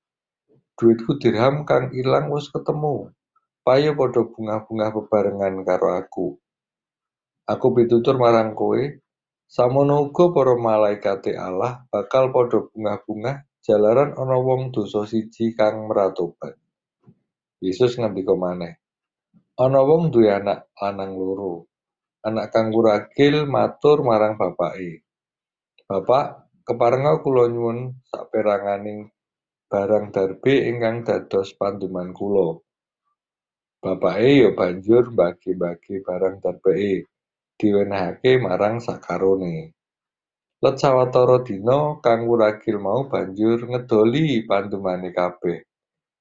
[0.82, 3.14] Dhuwitku dirham kang ilang wis ketemu.
[3.62, 6.42] Payo padha bungah-bungah bebarengan karo aku.
[7.46, 8.82] Aku pitutur marang kowe,
[9.46, 16.58] samono uga para malaikate Allah bakal padha bungah-bungah jalaran ana wong dosa siji kang mratobat.
[17.62, 18.82] Yesus ngendika maneh,
[19.62, 21.70] ana wong duwe anak lanang loro.
[22.26, 25.06] Anak kang wuragil matur marang bapake,
[25.86, 29.14] "Bapak, keparenga kula nyuwun saperanganing
[29.72, 32.60] barang darbe ingkang dados panduman kula."
[33.82, 37.10] Bapake ya banjur mbagi-mbagi barang darbeke,
[37.58, 39.74] diwenehake marang sakarone.
[40.62, 45.66] Let sawetara dina kang wuragil mau banjur ngedoli pandumane kabeh.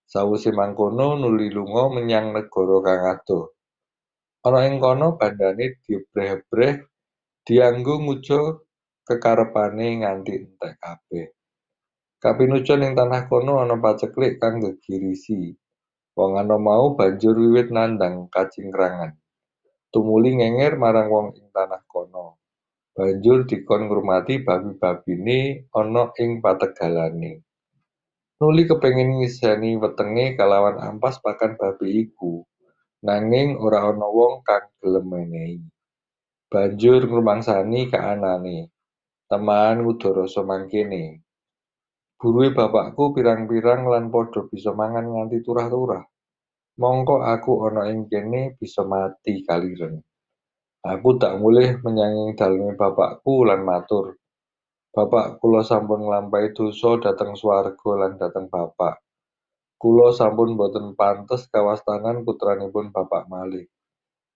[0.08, 3.52] Sawise mangkono nuli lunga menyang negara kang adoh.
[4.40, 6.74] Ana ing kono bandane diebreh-ebreh
[7.44, 8.40] dianggo nguja
[9.04, 11.26] kekarepane nganti entek kabeh.
[12.20, 15.56] Kapinucun ing tanah kono ana paceklik kang gegirisi.
[16.12, 19.16] Wong ana mau banjur wiwit nandhang kacingkrangan.
[19.88, 22.36] Tumuli ngenger marang wong ing tanah kono.
[22.92, 27.40] Banjur dikon ngurmati babi-babine ana ing pategalane.
[28.36, 32.44] Nuli kepengin ngiseni wetenge kalawan ampas pakan babi iku,
[33.00, 35.64] nanging ora ana wong kang gelem menehi.
[36.52, 38.68] Banjur ngrumangsani kaanane,
[39.24, 41.24] temaan nguda mangkene.
[42.20, 46.04] Buruhe bapakku pirang-pirang lan padha bisa mangan nganti turah-turah.
[46.76, 49.96] Mongko aku ana ing kene bisa mati kaliren.
[50.84, 54.20] Aku tak mulih menyang daleme bapakku lan matur,
[54.90, 58.98] Bapak, kula sampun nglampahi dosa dhateng swarga lan dhateng Bapak.
[59.78, 63.70] Kula sampun boten pantes kawastanan putranipun Bapak malih.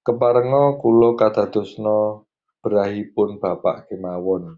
[0.06, 2.22] Keparenga kula kadadosna
[2.62, 4.54] brahipun Bapak kemawon.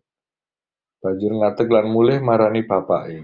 [1.02, 3.20] Banjur ngadeg lan mulih marani bapake.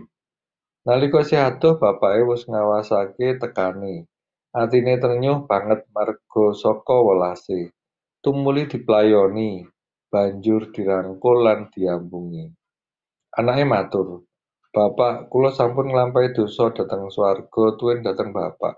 [0.86, 4.06] Nalika isih adoh bapake wis ngawasake tekane.
[4.52, 7.72] Atine trenyuh banget marga saka welase.
[8.20, 9.64] Tumuli diplayoni,
[10.12, 12.52] banjur dirangkul lan diampungi.
[13.32, 14.28] Anake matur,
[14.68, 18.76] "Bapak, kula sampun nglampahi dosa dhateng swarga tuwin dhateng Bapak.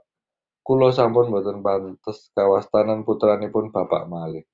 [0.62, 4.46] Kula sampun boten pantes kawastanan putranipun Bapak malih."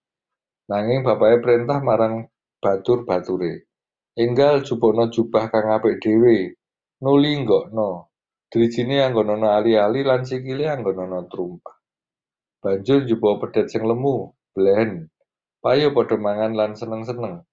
[0.73, 2.33] Nanging bapake prentah marang
[2.65, 3.70] batur-bature,
[4.19, 6.59] "Enggal jupukna jubah kang apik dhewe,
[7.03, 8.11] nuli nggokno.
[8.51, 11.79] Drijine anggonana ali-ali lan sikile anggonana trumpah.
[12.59, 15.07] Banjur njupuk pedhet sing lemu, blen.
[15.63, 17.47] Payo padha mangan lan seneng-seneng.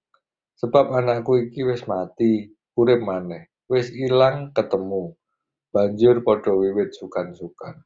[0.58, 5.14] Sebab anakku iki wis mati, urip manèh, wis ilang ketemu."
[5.70, 7.84] Banjur padha wiwit sukan-sukan.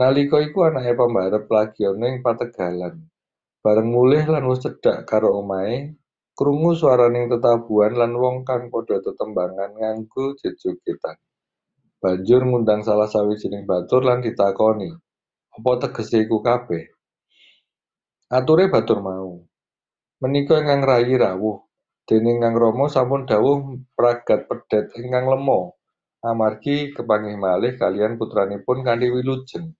[0.00, 3.06] Nalika iku anake pambarep lagi ana ing pategalan.
[3.62, 5.99] Bareng mulih lan wis cedhak karo omahe,
[6.40, 11.20] krungu swaraning tetabuhan lan wong kang padha tetembangan nganggo jejogetan.
[12.00, 14.88] Banjur ngundang salah sawijining batur lan ditakoni,
[15.52, 16.88] "Apa tegese iku kabeh?"
[18.32, 19.44] Ature batur mau,
[20.24, 21.60] "Menika ingkang rayi rawuh,
[22.08, 23.60] Déning Kang Rama sampun dawuh
[23.92, 25.76] mragat pedhet ingkang lema
[26.24, 29.76] amargi kepanggih malih kaliyan putranipun kanthi wilujeng.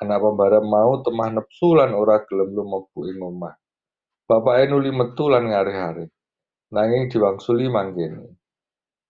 [0.00, 3.59] Anak pembarep mau temah nepsu lan ora gelem lumebu ing omah.
[4.30, 6.06] Bapake nuli metu lan ngarih-arih,
[6.70, 8.38] nanging diwangsuli mangkene.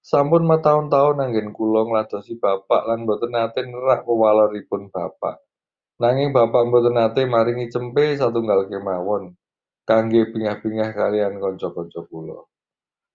[0.00, 5.44] Sampun mataun-taun anggen kula ngladosi bapak lan boten nate nerak pewaloripun bapak.
[6.00, 9.36] Nanging bapak boten nate maringi cempe satunggal kemawon
[9.84, 12.40] kangge bingah-bingah kaliyan kanca-kanca kula.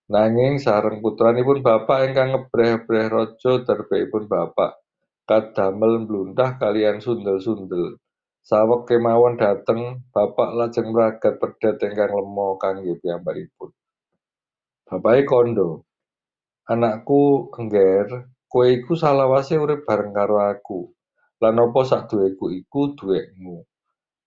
[0.05, 4.77] Nanging sareng putranipun bapak ingkang ngebreh-ebreh raja darbekipun bapak
[5.25, 7.97] kadamel mluntah kaliyan sundel-sundel.
[8.45, 13.73] Saweg kemawon dhateng, bapak lajeng mragat pedhet ingkang lema kangge piyambakipun.
[14.85, 15.81] Bapake kandha,
[16.69, 20.93] "Anakku Engger, kowe iku salawase urip bareng karo aku,
[21.41, 23.65] lan apa saduweku iku duwekmu.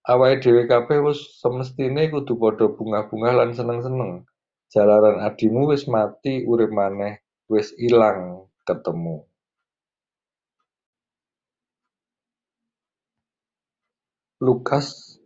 [0.03, 4.27] Awake dhewe kabeh wis semestine kudu padha bungah-bungah lan seneng-seneng,
[4.67, 9.28] jalaran adhimu wis mati urip maneh, wis ilang ketemu."
[14.39, 15.19] Lukas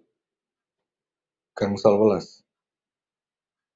[1.52, 2.40] gangsal welas.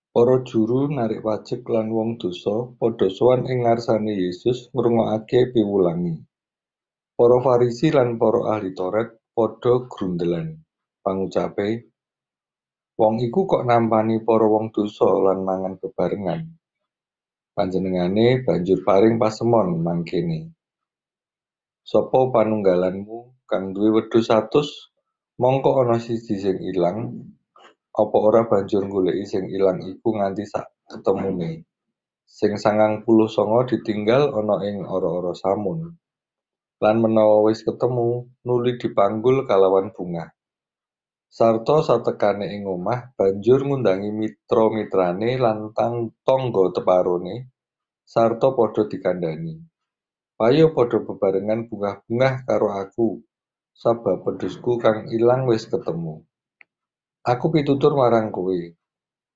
[0.09, 6.25] Para juru narik wajib lan wong dosa padha sowan ing ngarsane Yesus ngrungokake piwulangi.
[7.13, 10.57] Para Farisi lan para ahli Taurat padha grundelan.
[11.05, 11.85] Pangucape,
[12.97, 16.49] wong iku kok nampani para wong dosa lan mangan bebarengan.
[17.53, 20.49] Panjenengane banjur paring pasemon mangkene.
[21.85, 24.96] Sopo panunggalanmu kang duwe wedhus 100
[25.37, 27.13] Mongko ana siji sing ilang,
[27.93, 31.69] apa ora banjur goleki sing ilang iku nganti sak ketemune.
[32.25, 35.93] Sing sangang puluh songo ditinggal ana ing ora-ora samun.
[36.81, 40.33] Lan menawa wis ketemu, nuli dipanggul kalawan bunga.
[41.29, 47.53] Sarta satekane ing omah banjur ngundangi mitra-mitrane lantang tonggo teparone,
[48.09, 49.53] sarta padha dikandani.
[50.33, 53.21] Payo padha bebarengan bungah-bungah karo aku,
[53.77, 56.25] sabab wedhusku kang ilang wis ketemu.
[57.21, 58.57] Aku pitutur marang kowe,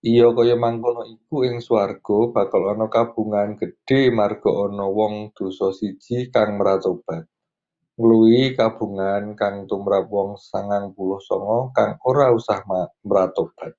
[0.00, 6.32] iya kaya mangkono iku ing swarga bakal ana kabungahan gedhe marga ana wong dosa siji
[6.32, 7.28] kang mratobat,
[8.00, 12.64] ngluwihi kabungahan kang tumrap wong sangang puluh sanga kang ora usah
[13.04, 13.76] mratobat.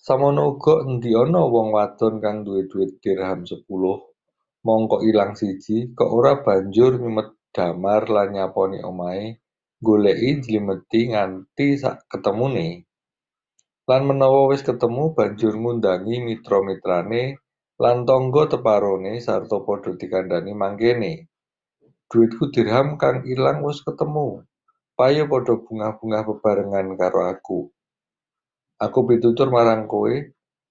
[0.00, 4.00] Samono uga endi ana wong wadon kang duwe dhuwit dirham sepuluh,
[4.64, 9.42] mongko ilang siji, kok ora banjur nyumet damar lan nyaponi omahe,
[9.80, 12.86] nggoleki njlimeti nganti sak ketemune.
[13.88, 17.22] Lan menawa wis ketemu banjur ngundangi mitra-mitrane
[17.82, 21.12] lan tangga teparone sarta padha dikandhani mangkene,
[22.08, 24.44] "Dhuwitku dirham kang ilang wis ketemu,
[24.94, 27.60] payo padha bungah-bungah bebarengan karo aku."
[28.80, 30.12] Aku pitutur marang kowe,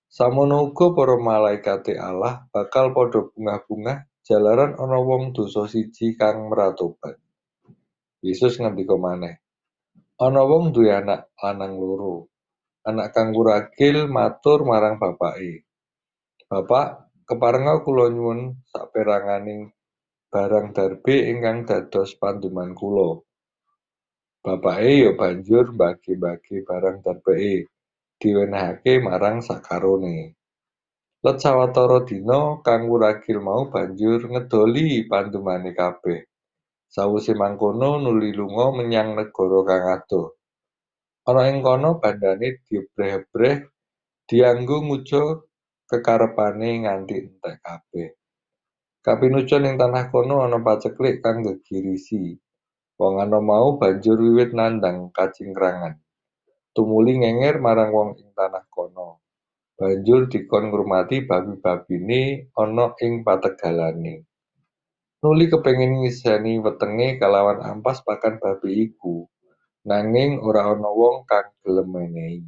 [0.10, 7.18] samono uga para malaikate Allah bakal padha bungah-bungah jalaran ana wong dosa siji kang mratobat.
[8.22, 9.42] Yesus ngendika maneh,
[10.22, 12.30] "Ana wong duwe anak lanang loro.
[12.86, 15.66] Anak kang wuragil matur marang bapake,
[16.46, 19.74] 'Bapak, keparenga kula nyuwun saperanganing
[20.30, 23.26] barang darbe ingkang dados panduman kula.'
[24.46, 27.68] Bapake ya banjur mbagi-mbagi barang darbeke,
[28.22, 30.39] diwenehake marang sakarone.
[31.20, 36.24] Let sawetara dina kang wuragil mau banjur ngedoli pandumane kabeh.
[36.88, 40.40] Sawise mangkono nuli lunga menyang negara kang adoh.
[41.28, 43.58] Ana ing kono bandane diebreh-ebreh
[44.32, 45.44] dianggo nguja
[45.92, 48.10] kekarepane nganti entek kabeh.
[49.04, 52.32] Kapinujon ing tanah kono ana paceklik kang gegirisi.
[52.96, 56.00] Wong anom mau banjur wiwit nandhang kacingkrangan.
[56.72, 59.19] Tumuli ngenger marang wong ing tanah kono.
[59.80, 64.28] Banjur dikon ngurmati babi-babine ana ing pategalane.
[65.24, 69.24] Nuli kepengin ngiseni wetenge kalawan ampas pakan babi iku,
[69.88, 72.44] nanging ora ana wong kang gelem menehi.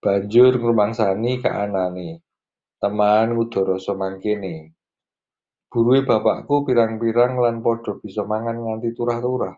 [0.00, 2.24] Banjur ngrumangsani kaanane,
[2.80, 4.72] "Teman nguda mangkene.
[5.68, 9.52] Buruhe bapakku pirang-pirang lan padha bisa mangan nganti turah-turah.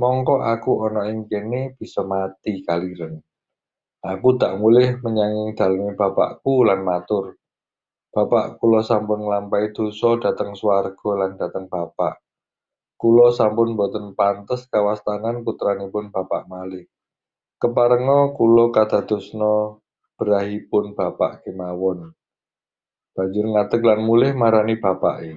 [0.00, 3.20] Mongko aku ana ing kene bisa mati kaliren.
[4.06, 7.34] Aku tak mulih menyang daleme bapakku lan matur,
[8.16, 12.16] Bapak kula sampun nglampahi dosa dhateng swarga lan dhateng Bapak.
[12.96, 16.88] Kula sampun boten pantes kawastanan putranipun Bapak malih.
[17.60, 19.76] Keparenga kula kadadosna
[20.16, 22.16] brahipun Bapak kemawon."
[23.12, 25.36] Banjur ngadeg lan mulih marani bapake.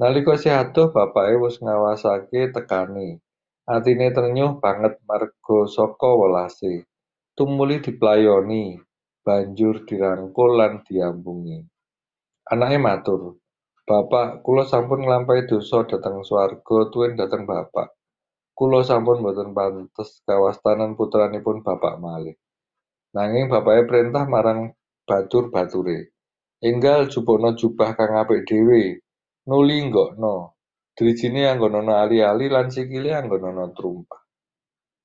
[0.00, 3.20] Nalika isih adoh bapake wis ngawasake tekane.
[3.68, 6.88] Atine trenyuh banget marga saka welase.
[7.32, 8.76] Tumuli diplayoni.
[9.22, 11.62] banjur dirangkul lan diampungi.
[12.50, 13.38] Anake matur,
[13.86, 17.94] "Bapak, kula sampun nglampahi dosa dhateng swarga tuwin dhateng Bapak.
[18.50, 22.34] Kula sampun boten pantes kawastanan putranipun Bapak malih."
[23.14, 24.74] Nanging bapake prentah marang
[25.06, 26.10] batur-bature,
[26.58, 28.98] "Enggal jupukna jubah kang apik dhewe,
[29.46, 30.50] nuli nggokna,
[30.98, 34.18] drijine anggonana ali-ali lan sikile anggonana trumpah.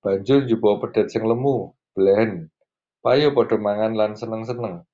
[0.01, 2.53] Banjur njupuk pedhet sing lemu, blen.
[3.01, 4.85] Payu padha mangan lan seneng-seneng.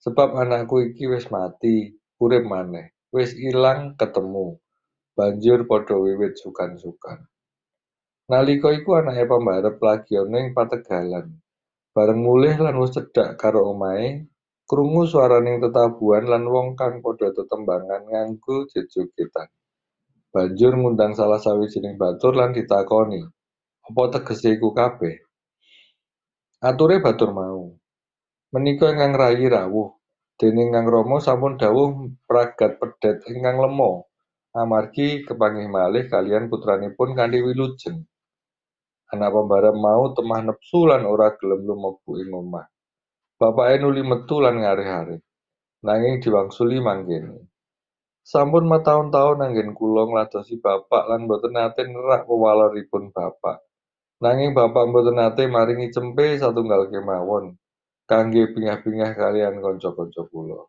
[0.00, 4.56] Sebab anakku iki wis mati, urip maneh, wis ilang ketemu."
[5.12, 7.28] Banjur padha wiwit sukan-sukan.
[8.32, 11.36] Nalika iku anake pambarep lagi ana ing pategalan.
[11.92, 14.30] Bareng mulih lan wis cedhak karo omahe,
[14.68, 19.50] krungu swaraning tetabuhan lan wong kang padha tetembangan nganggo jejogetan.
[20.28, 23.24] Banjur ngundang salah sawijining batur lan ditakoni,
[23.88, 25.27] "Apa tegese iku kabeh?"
[26.58, 27.70] Ature batur mau,
[28.50, 29.94] "Menika ingkang rayi rawuh,
[30.42, 31.94] déning Kang Rama sampun dawuh
[32.26, 34.02] mragat pedhet ingkang lema,
[34.58, 38.10] amargi kepanggih malih kaliyan putranipun kanthi wilujeng."
[39.14, 42.66] Anak pambarep mau temah nepsu lan ora gelem lumebu ing omah.
[43.38, 45.22] Bapake nuli metu lan ngarih-arih,
[45.86, 47.38] nanging diwangsuli mangkene.
[48.26, 53.67] Sampun mataun-taun anggen kula ngladosi Bapak lan boten nate nerak wewaleripun Bapak.
[54.18, 57.54] Nanging Bapak boten nate maringi cempe satunggal kemawon
[58.10, 60.66] kangge bingah-bingah kaliyan kanca-kanca kula.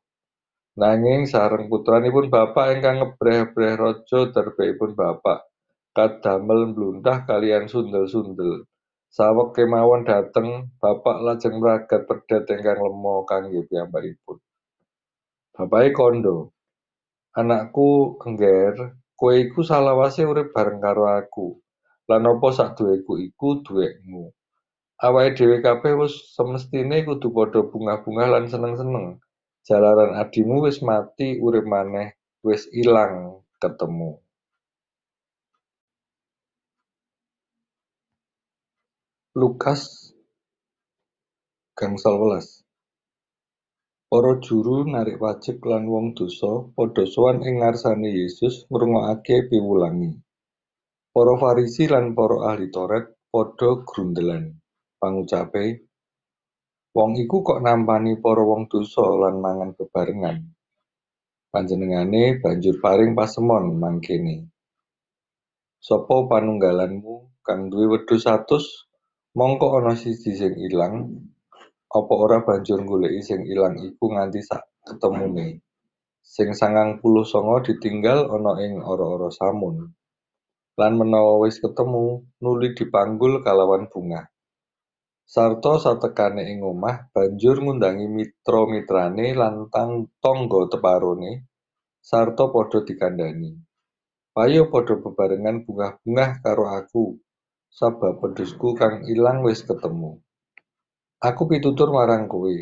[0.78, 5.50] Nanging sareng putranipun Bapak ingkang ngebreh-ebreh raja darbekipun Bapak
[5.97, 8.70] kadamel mblunthah kaliyan sundel-sundel.
[9.10, 14.38] Saweg kemawon dhateng, Bapak lajeng mragat pedhet ingkang lema kangge piyambakipun.
[15.58, 16.54] Bapake kandha,
[17.34, 21.58] "Anakku Engger, kowe iku salawase urip bareng karo aku,
[22.10, 24.34] lan apa saduweku iku duwekmu.
[24.99, 29.22] Awake dhewe kabeh wis semestine kudu padha bungah-bungah lan seneng-seneng,
[29.64, 34.20] jalaran adimu wis mati urip maneh, wis ilang ketemu."
[39.39, 40.12] Lukas
[41.80, 42.60] gangsal welas
[44.10, 50.18] Para juru narik pajek lan wong dosa padha sowan ing ngarsane Yesus ngrungokake piwulangi.
[51.20, 54.55] Para Farisi lan para ahli Taurat padha grundelan.
[55.03, 55.84] Pangucape,
[56.95, 60.47] "Wong iku kok nampani para wong dosa lan mangan bebarengan."
[61.51, 64.47] Panjenengane banjur paring pasemon mangkene,
[65.84, 68.88] "Sapa panunggalanmu kang duwe wedhus satus,
[69.36, 71.20] mongko ana siji sing ilang,
[71.91, 75.67] apa ora banjur nggoleki sing ilang iku nganti sak ketemune?
[76.24, 79.99] Sing sangang puluh sanga ditinggal ana ing ora-ora samun.
[80.80, 84.32] Lan menawa wis ketemu, nuli dipanggul kalawan bungah.
[85.27, 89.67] Sarta satekane ing omah, banjur ngundangi mitra-mitrane lan
[90.23, 91.32] tangga teparone,
[91.99, 93.59] sarta padha dikandhani,
[94.32, 97.19] 'Payu padha bebarengan bungah-bungah karo aku,
[97.67, 100.23] sabab wedhusku kang ilang wis ketemu.'
[101.19, 102.55] Aku pitutur marang kowe,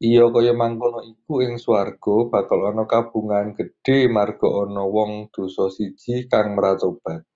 [0.00, 6.24] iya kaya mangkono iku ing swarga bakal ana kabungahan gedhe marga ana wong dosa siji
[6.32, 7.28] kang mratobat,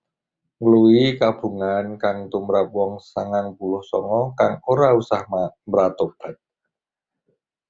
[0.59, 5.23] ngluwihi kabungahan kang tumrap wong sangang puluh sanga kang ora usah
[5.63, 6.35] mratobat.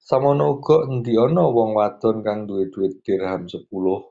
[0.01, 4.01] Samono uga endi ana wong wadon kang duwe dhuwit dirham sepuluh,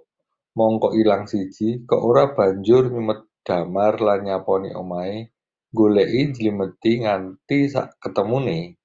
[0.54, 5.34] mongko ilang siji, kok ora banjur nyumet damar lan nyaponi omahe,
[5.74, 8.78] nggoleki njlimeti nganti sak ketemune?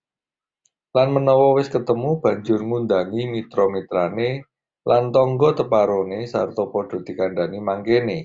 [0.93, 4.45] Lan menawa wis ketemu banjur ngundangi mitra-mitrane
[4.89, 8.19] lan tangga teparone sarta padha dikandhani mangkene,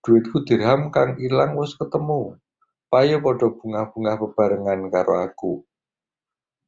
[0.00, 2.40] 'Dhuwitku dirham kang ilang wis ketemu,
[2.88, 5.60] payu padha bungah-bungah bebarengan karo aku.'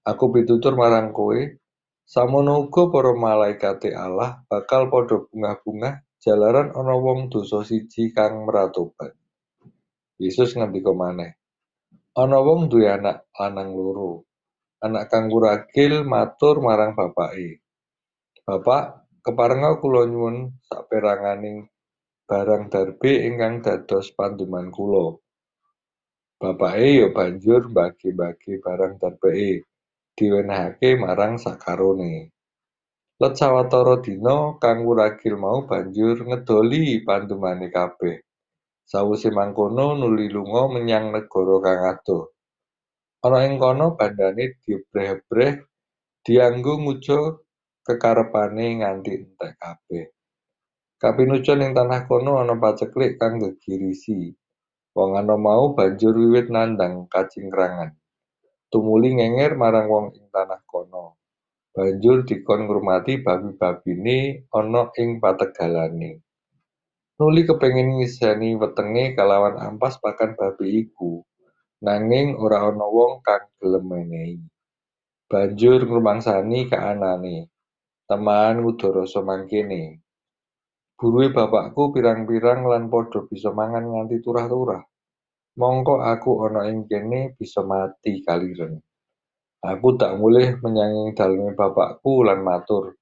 [0.05, 1.41] Aku pitutur marang kowe,
[2.05, 9.17] samono uga para malaikate Allah bakal padha bungah-bungah jalaran ana wong dosa siji kang mratobat."
[10.21, 11.33] Yesus ngendika maneh,
[12.13, 14.29] "Ana wong duwe anak lanang loro.
[14.85, 17.65] Anak kang wuragil matur marang bapake,
[18.45, 21.73] 'Bapak, keparenga kula nyuwun saperanganing
[22.33, 25.21] barang darbe ingkang dados panduman kula.'
[26.41, 29.63] Bapake ya banjur mbagi-mbagi barang darbeke,
[30.17, 32.33] diwenehake marang sakarone.
[33.21, 38.19] Let sawetara dina kang wuragil mau banjur ngedoli pandumane kabeh.
[38.83, 42.35] Sawise mangkono nuli lunga menyang negara kang adoh.
[43.23, 45.63] Ana ing kono bandhane diebreh-ebreh
[46.27, 47.39] dianggo nguja
[47.87, 50.05] kekarepane nganti entek kabeh.
[51.03, 54.31] Kapinucun ing tanah kono ana paceklik kang gegirisi.
[54.95, 57.91] Wong anom mau banjur wiwit nandhang kacingkrangan.
[58.73, 61.21] tumuli ngenger marang wong ing tanah kono.
[61.77, 66.25] Banjur dikon ngurmati babi-babine ana ing pategalane.
[67.21, 71.21] Nuli kepengin ngiseni wetenge kalawan ampas pakan babi iku,
[71.85, 74.41] nanging ora ana wong kang gelem menehi.
[75.27, 77.49] Banjur ngrumangsani kaanane,
[78.09, 79.99] teman ngudo mangkene.
[81.03, 84.87] Buruhe bapakku pirang-pirang lan padha bisa mangan nganti turah-turah.
[85.59, 88.79] Mongko aku ana ing kene bisa mati kaliren.
[89.67, 92.95] Aku tak mulih menyang daleme bapakku lan matur,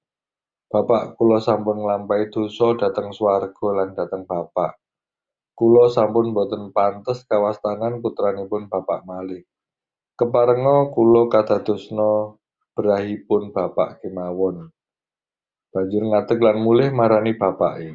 [0.70, 4.78] Bapak, kula sampun nglampahi dosa dhateng swarga lan dhateng Bapak.
[5.59, 9.42] Kula sampun boten pantes kawastanan putranipun Bapak malih.
[10.14, 12.38] Keparenga kula kadadosna
[12.78, 14.70] brahipun Bapak kemawon.
[15.70, 17.94] Banjur ngadeg lan mulih marani bapake.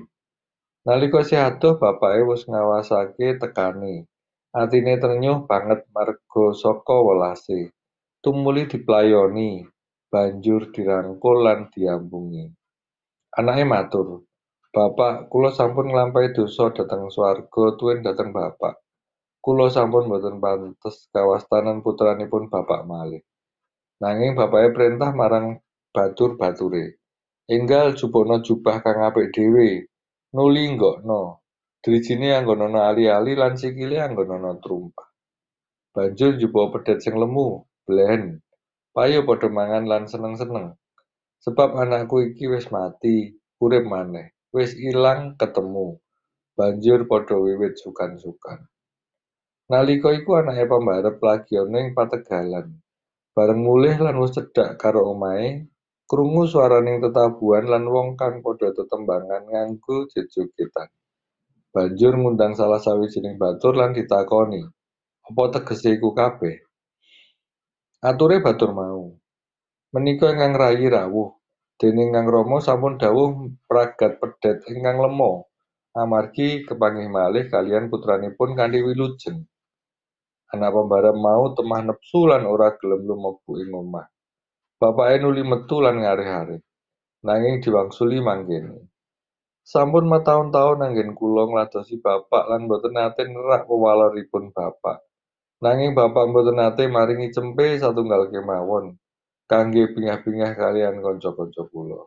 [0.87, 4.07] Nalika isih adoh bapake wis ngawasake tekane.
[4.55, 7.75] Atine trenyuh banget marga saka welase.
[8.23, 9.67] Tumuli diplayoni,
[10.07, 12.47] banjur dirangkul lan diampungi.
[13.35, 14.23] Anake matur,
[14.71, 18.79] "Bapak, kula sampun nglampahi dosa dhateng swarga tuwin dhateng Bapak.
[19.43, 23.19] Kula sampun boten pantes kawastanan putranipun Bapak malih."
[23.99, 25.59] Nanging bapake perintah marang
[25.91, 26.95] batur-bature,
[27.45, 29.85] "Enggal jupana jubah kang apik dhewe,
[30.33, 31.45] nuli nggokno.
[31.85, 35.05] Drijine anggonana ali-ali lan sikile anggonana trumpah.
[35.93, 38.41] Banjur njupuk pedhet sing lemu, blen.
[38.89, 40.73] Payo padha mangan lan seneng-seneng.
[41.45, 46.01] Sebab anakku iki wis mati, urip maneh, wis ilang ketemu."
[46.57, 48.65] Banjur padha wiwit sukan-sukan.
[49.69, 52.81] Nalika iku anake pambarep lagi ana ing pategalan.
[53.37, 55.69] Bareng mulih lan wis cedhak karo omahe,
[56.05, 60.89] krungu swaraning tetabuhan lan wong kang padha tetembangan nganggo jejogetan.
[61.73, 64.63] Banjur ngundang salah sawijining batur lan ditakoni,
[65.27, 66.55] "Apa tegese iku kabeh?"
[67.99, 69.11] Ature batur mau,
[69.91, 71.35] "Menika ingkang rayi rawuh,
[71.75, 75.43] dening Kang Rama sampun dawuh mragat pedhet ingkang lema,
[75.97, 79.43] amargi kepanggih malih kaliyan putranipun kanthi wilujeng."
[80.53, 84.14] Anak pambarep mau temah nepsu lan ora gelem lumebu ing omah.
[84.75, 86.59] Bapake nuli metu lan ngarih-arih,
[87.23, 88.91] nanging diwangsuli mangkene.
[89.65, 95.01] Sampun mataun-taun anggen kula ngladosi bapak lan boten nate nerak pewaloripun bapak.
[95.63, 98.99] Nanging bapak boten nate maringi cempe satunggal kemawon
[99.49, 102.05] kangge bingah-bingah kaliyan kanca-kanca kula.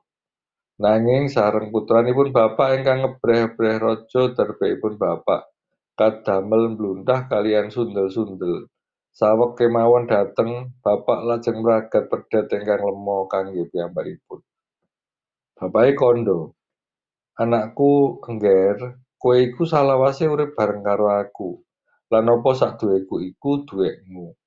[0.79, 5.51] Nanging sareng putranipun bapak ingkang ngebreh-ebreh raja darbekipun bapak
[5.99, 8.71] kadamel mblunthah kaliyan sundel-sundel.
[9.19, 14.39] Saweg kemawon dhateng, bapak lajeng mragat pedhet ingkang lema kangge piyambakipun.
[15.59, 16.55] Bapake kandha,
[17.43, 21.59] "Anakku engger, kowe iku salawase urip bareng karo aku,
[22.15, 24.39] lan apa saduweku iku duwekmu.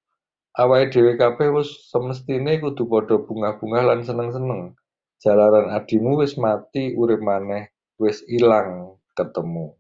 [0.56, 4.80] Awake dhewe kabeh wis semestine kudu padha bungah-bungah lan seneng-seneng,
[5.20, 9.76] jalaran adimu wis mati urip maneh, wis ilang ketemu."